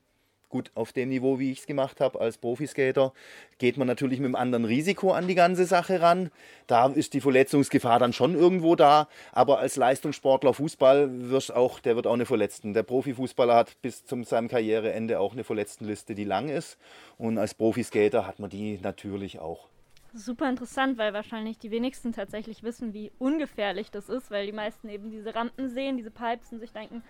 Gut, 0.49 0.71
auf 0.75 0.93
dem 0.93 1.09
Niveau, 1.09 1.39
wie 1.39 1.51
ich 1.51 1.59
es 1.59 1.67
gemacht 1.67 1.99
habe 1.99 2.21
als 2.21 2.37
Profiskater, 2.37 3.11
geht 3.57 3.75
man 3.75 3.85
natürlich 3.85 4.19
mit 4.19 4.27
einem 4.27 4.35
anderen 4.35 4.63
Risiko 4.63 5.11
an 5.11 5.27
die 5.27 5.35
ganze 5.35 5.65
Sache 5.65 6.01
ran. 6.01 6.31
Da 6.67 6.87
ist 6.87 7.13
die 7.13 7.19
Verletzungsgefahr 7.19 7.99
dann 7.99 8.13
schon 8.13 8.33
irgendwo 8.33 8.77
da. 8.77 9.09
Aber 9.33 9.59
als 9.59 9.75
Leistungssportler 9.75 10.53
Fußball 10.53 11.29
wirst 11.29 11.53
auch, 11.53 11.81
der 11.81 11.97
wird 11.97 12.07
auch 12.07 12.13
eine 12.13 12.25
Verletzten. 12.25 12.73
Der 12.73 12.83
Profifußballer 12.83 13.55
hat 13.55 13.81
bis 13.81 14.05
zum 14.05 14.23
seinem 14.23 14.47
Karriereende 14.47 15.19
auch 15.19 15.33
eine 15.33 15.43
Verletztenliste, 15.43 16.15
die 16.15 16.23
lang 16.23 16.47
ist. 16.47 16.77
Und 17.17 17.37
als 17.37 17.53
Profiskater 17.53 18.25
hat 18.25 18.39
man 18.39 18.49
die 18.49 18.79
natürlich 18.81 19.39
auch. 19.39 19.67
Super 20.13 20.49
interessant, 20.49 20.97
weil 20.97 21.11
wahrscheinlich 21.11 21.59
die 21.59 21.71
wenigsten 21.71 22.13
tatsächlich 22.13 22.63
wissen, 22.63 22.93
wie 22.93 23.11
ungefährlich 23.19 23.91
das 23.91 24.07
ist, 24.07 24.31
weil 24.31 24.45
die 24.45 24.53
meisten 24.53 24.87
eben 24.87 25.11
diese 25.11 25.35
Rampen 25.35 25.69
sehen, 25.69 25.97
diese 25.97 26.09
Pipes 26.09 26.53
und 26.53 26.59
sich 26.59 26.71
denken, 26.71 27.03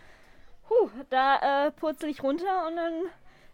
Huh, 0.69 0.89
da 1.09 1.67
äh, 1.67 1.71
purzel 1.71 2.09
ich 2.09 2.21
runter 2.23 2.67
und 2.67 2.75
dann 2.75 2.93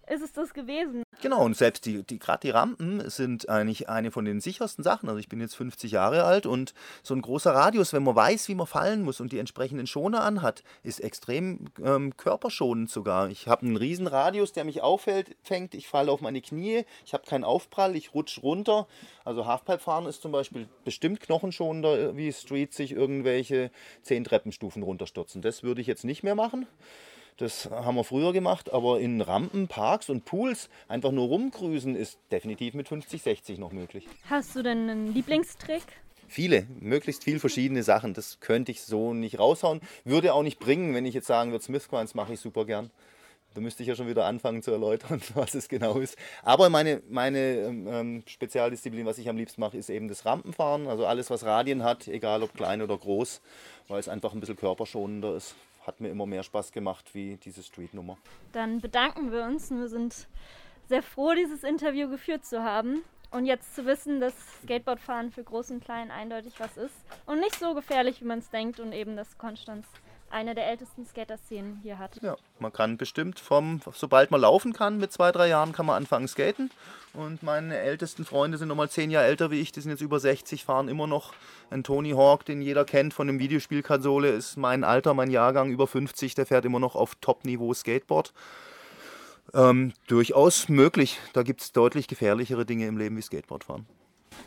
ist 0.07 0.21
es 0.21 0.33
das 0.33 0.53
gewesen. 0.53 1.03
Genau, 1.21 1.43
und 1.45 1.55
selbst 1.55 1.85
die, 1.85 2.03
die 2.03 2.19
gerade 2.19 2.41
die 2.41 2.49
Rampen 2.49 3.09
sind 3.09 3.47
eigentlich 3.47 3.89
eine 3.89 4.11
von 4.11 4.25
den 4.25 4.41
sichersten 4.41 4.83
Sachen. 4.83 5.07
Also 5.07 5.19
ich 5.19 5.29
bin 5.29 5.39
jetzt 5.39 5.55
50 5.55 5.91
Jahre 5.91 6.23
alt 6.23 6.45
und 6.45 6.73
so 7.01 7.13
ein 7.13 7.21
großer 7.21 7.53
Radius, 7.53 7.93
wenn 7.93 8.03
man 8.03 8.15
weiß, 8.15 8.47
wie 8.49 8.55
man 8.55 8.67
fallen 8.67 9.03
muss 9.03 9.21
und 9.21 9.31
die 9.31 9.39
entsprechenden 9.39 9.87
Schoner 9.87 10.23
anhat, 10.23 10.63
ist 10.83 10.99
extrem 10.99 11.65
ähm, 11.83 12.17
körperschonend 12.17 12.89
sogar. 12.89 13.29
Ich 13.29 13.47
habe 13.47 13.65
einen 13.65 13.77
riesen 13.77 14.07
Radius, 14.07 14.51
der 14.51 14.65
mich 14.65 14.81
auffällt, 14.81 15.35
fängt, 15.41 15.73
ich 15.75 15.87
falle 15.87 16.11
auf 16.11 16.21
meine 16.21 16.41
Knie, 16.41 16.83
ich 17.05 17.13
habe 17.13 17.25
keinen 17.25 17.43
Aufprall, 17.43 17.95
ich 17.95 18.13
rutsche 18.13 18.41
runter. 18.41 18.87
Also 19.23 19.45
Halfpipe 19.45 19.79
fahren 19.79 20.05
ist 20.05 20.21
zum 20.21 20.31
Beispiel 20.31 20.67
bestimmt 20.83 21.21
knochenschonender, 21.21 22.17
wie 22.17 22.33
Street 22.33 22.73
sich 22.73 22.91
irgendwelche 22.91 23.71
10 24.01 24.25
Treppenstufen 24.25 24.83
runterstürzen. 24.83 25.41
Das 25.41 25.63
würde 25.63 25.81
ich 25.81 25.87
jetzt 25.87 26.03
nicht 26.03 26.23
mehr 26.23 26.35
machen. 26.35 26.67
Das 27.37 27.69
haben 27.69 27.95
wir 27.95 28.03
früher 28.03 28.31
gemacht, 28.31 28.71
aber 28.71 28.99
in 28.99 29.19
Rampen, 29.19 29.67
Parks 29.67 30.09
und 30.09 30.23
Pools 30.23 30.69
einfach 30.87 31.11
nur 31.11 31.27
rumgrüßen 31.27 31.95
ist 31.95 32.19
definitiv 32.31 32.75
mit 32.75 32.87
50, 32.87 33.21
60 33.21 33.57
noch 33.57 33.71
möglich. 33.71 34.07
Hast 34.29 34.55
du 34.55 34.61
denn 34.61 34.89
einen 34.89 35.13
Lieblingstrick? 35.13 35.83
Viele, 36.27 36.67
möglichst 36.79 37.23
viel 37.23 37.39
verschiedene 37.39 37.83
Sachen. 37.83 38.13
Das 38.13 38.39
könnte 38.39 38.71
ich 38.71 38.81
so 38.81 39.13
nicht 39.13 39.39
raushauen. 39.39 39.81
Würde 40.03 40.33
auch 40.33 40.43
nicht 40.43 40.59
bringen, 40.59 40.93
wenn 40.93 41.05
ich 41.05 41.13
jetzt 41.13 41.27
sagen 41.27 41.51
würde, 41.51 41.63
Smith 41.63 41.87
Coins 41.87 42.15
mache 42.15 42.33
ich 42.33 42.39
super 42.39 42.65
gern. 42.65 42.91
Da 43.53 43.61
müsste 43.61 43.83
ich 43.83 43.89
ja 43.89 43.95
schon 43.95 44.07
wieder 44.07 44.25
anfangen 44.25 44.63
zu 44.63 44.71
erläutern, 44.71 45.21
was 45.35 45.53
es 45.53 45.69
genau 45.69 45.99
ist. 45.99 46.17
Aber 46.43 46.69
meine, 46.69 47.01
meine 47.09 47.39
ähm, 47.39 47.87
ähm, 47.87 48.23
Spezialdisziplin, 48.25 49.05
was 49.05 49.17
ich 49.17 49.29
am 49.29 49.37
liebsten 49.37 49.61
mache, 49.61 49.77
ist 49.77 49.89
eben 49.89 50.07
das 50.07 50.25
Rampenfahren. 50.25 50.87
Also 50.87 51.05
alles, 51.05 51.29
was 51.29 51.45
Radien 51.45 51.83
hat, 51.83 52.07
egal 52.07 52.41
ob 52.41 52.53
klein 52.53 52.81
oder 52.81 52.97
groß, 52.97 53.41
weil 53.87 53.99
es 53.99 54.07
einfach 54.07 54.33
ein 54.33 54.39
bisschen 54.39 54.55
körperschonender 54.55 55.35
ist 55.35 55.55
hat 55.85 56.01
mir 56.01 56.09
immer 56.09 56.25
mehr 56.25 56.43
Spaß 56.43 56.71
gemacht 56.71 57.13
wie 57.13 57.37
diese 57.37 57.63
Street-Nummer. 57.63 58.17
Dann 58.51 58.79
bedanken 58.81 59.31
wir 59.31 59.43
uns. 59.43 59.69
Wir 59.71 59.87
sind 59.87 60.27
sehr 60.87 61.03
froh, 61.03 61.33
dieses 61.33 61.63
Interview 61.63 62.09
geführt 62.09 62.45
zu 62.45 62.63
haben. 62.63 63.03
Und 63.31 63.47
jetzt 63.47 63.73
zu 63.73 63.85
wissen, 63.87 64.19
dass 64.19 64.35
Skateboardfahren 64.61 65.31
für 65.31 65.43
Groß 65.43 65.71
und 65.71 65.83
Klein 65.83 66.11
eindeutig 66.11 66.59
was 66.59 66.77
ist 66.77 66.95
und 67.25 67.39
nicht 67.39 67.57
so 67.57 67.73
gefährlich, 67.73 68.21
wie 68.21 68.25
man 68.25 68.37
es 68.37 68.51
denkt 68.51 68.79
und 68.79 68.93
eben, 68.93 69.15
dass 69.15 69.39
Konstanz 69.39 69.87
eine 70.33 70.55
der 70.55 70.67
ältesten 70.67 71.05
Skater-Szenen 71.05 71.79
hier 71.83 71.99
hat. 71.99 72.19
Ja, 72.21 72.35
man 72.59 72.73
kann 72.73 72.97
bestimmt 72.97 73.39
vom, 73.39 73.81
sobald 73.93 74.31
man 74.31 74.41
laufen 74.41 74.73
kann, 74.73 74.97
mit 74.97 75.11
zwei, 75.11 75.31
drei 75.31 75.47
Jahren 75.47 75.71
kann 75.71 75.85
man 75.85 75.95
anfangen 75.95 76.27
skaten. 76.27 76.71
Und 77.13 77.43
meine 77.43 77.77
ältesten 77.77 78.25
Freunde 78.25 78.57
sind 78.57 78.67
nochmal 78.67 78.89
zehn 78.89 79.11
Jahre 79.11 79.27
älter 79.27 79.51
wie 79.51 79.61
ich, 79.61 79.71
die 79.71 79.81
sind 79.81 79.91
jetzt 79.91 80.01
über 80.01 80.19
60, 80.19 80.65
fahren 80.65 80.87
immer 80.87 81.07
noch. 81.07 81.33
Ein 81.69 81.83
Tony 81.83 82.11
Hawk, 82.11 82.45
den 82.45 82.61
jeder 82.61 82.83
kennt 82.85 83.13
von 83.13 83.27
dem 83.27 83.39
Videospielkonsole, 83.39 84.29
ist 84.29 84.57
mein 84.57 84.83
Alter, 84.83 85.13
mein 85.13 85.29
Jahrgang, 85.29 85.69
über 85.69 85.87
50, 85.87 86.33
der 86.35 86.45
fährt 86.45 86.65
immer 86.65 86.79
noch 86.79 86.95
auf 86.95 87.15
Top-Niveau 87.15 87.73
Skateboard. 87.73 88.33
Ähm, 89.53 89.93
durchaus 90.07 90.67
möglich. 90.67 91.19
Da 91.33 91.43
gibt 91.43 91.61
es 91.61 91.71
deutlich 91.71 92.07
gefährlichere 92.07 92.65
Dinge 92.65 92.87
im 92.87 92.97
Leben 92.97 93.15
wie 93.17 93.21
Skateboardfahren. 93.21 93.85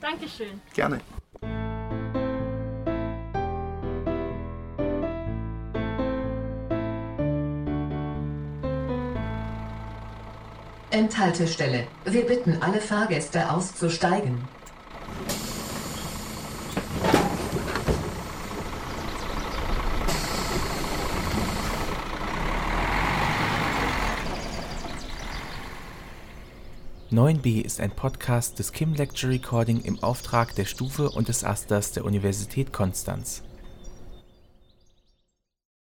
Dankeschön. 0.01 0.61
Gerne. 0.75 1.01
Endhaltestelle. 10.97 11.89
Wir 12.07 12.25
bitten 12.25 12.63
alle 12.63 12.81
Fahrgäste 12.81 13.51
auszusteigen. 13.51 14.39
(9b) 27.13 27.61
ist 27.61 27.79
ein 27.79 27.91
Podcast 27.91 28.59
des 28.59 28.73
Kim 28.73 28.95
Lecture 28.95 29.31
Recording 29.31 29.83
im 29.83 30.03
Auftrag 30.03 30.55
der 30.55 30.65
Stufe 30.65 31.11
und 31.11 31.29
des 31.29 31.45
Asters 31.45 31.93
der 31.93 32.07
Universität 32.07 32.73
Konstanz 32.73 33.43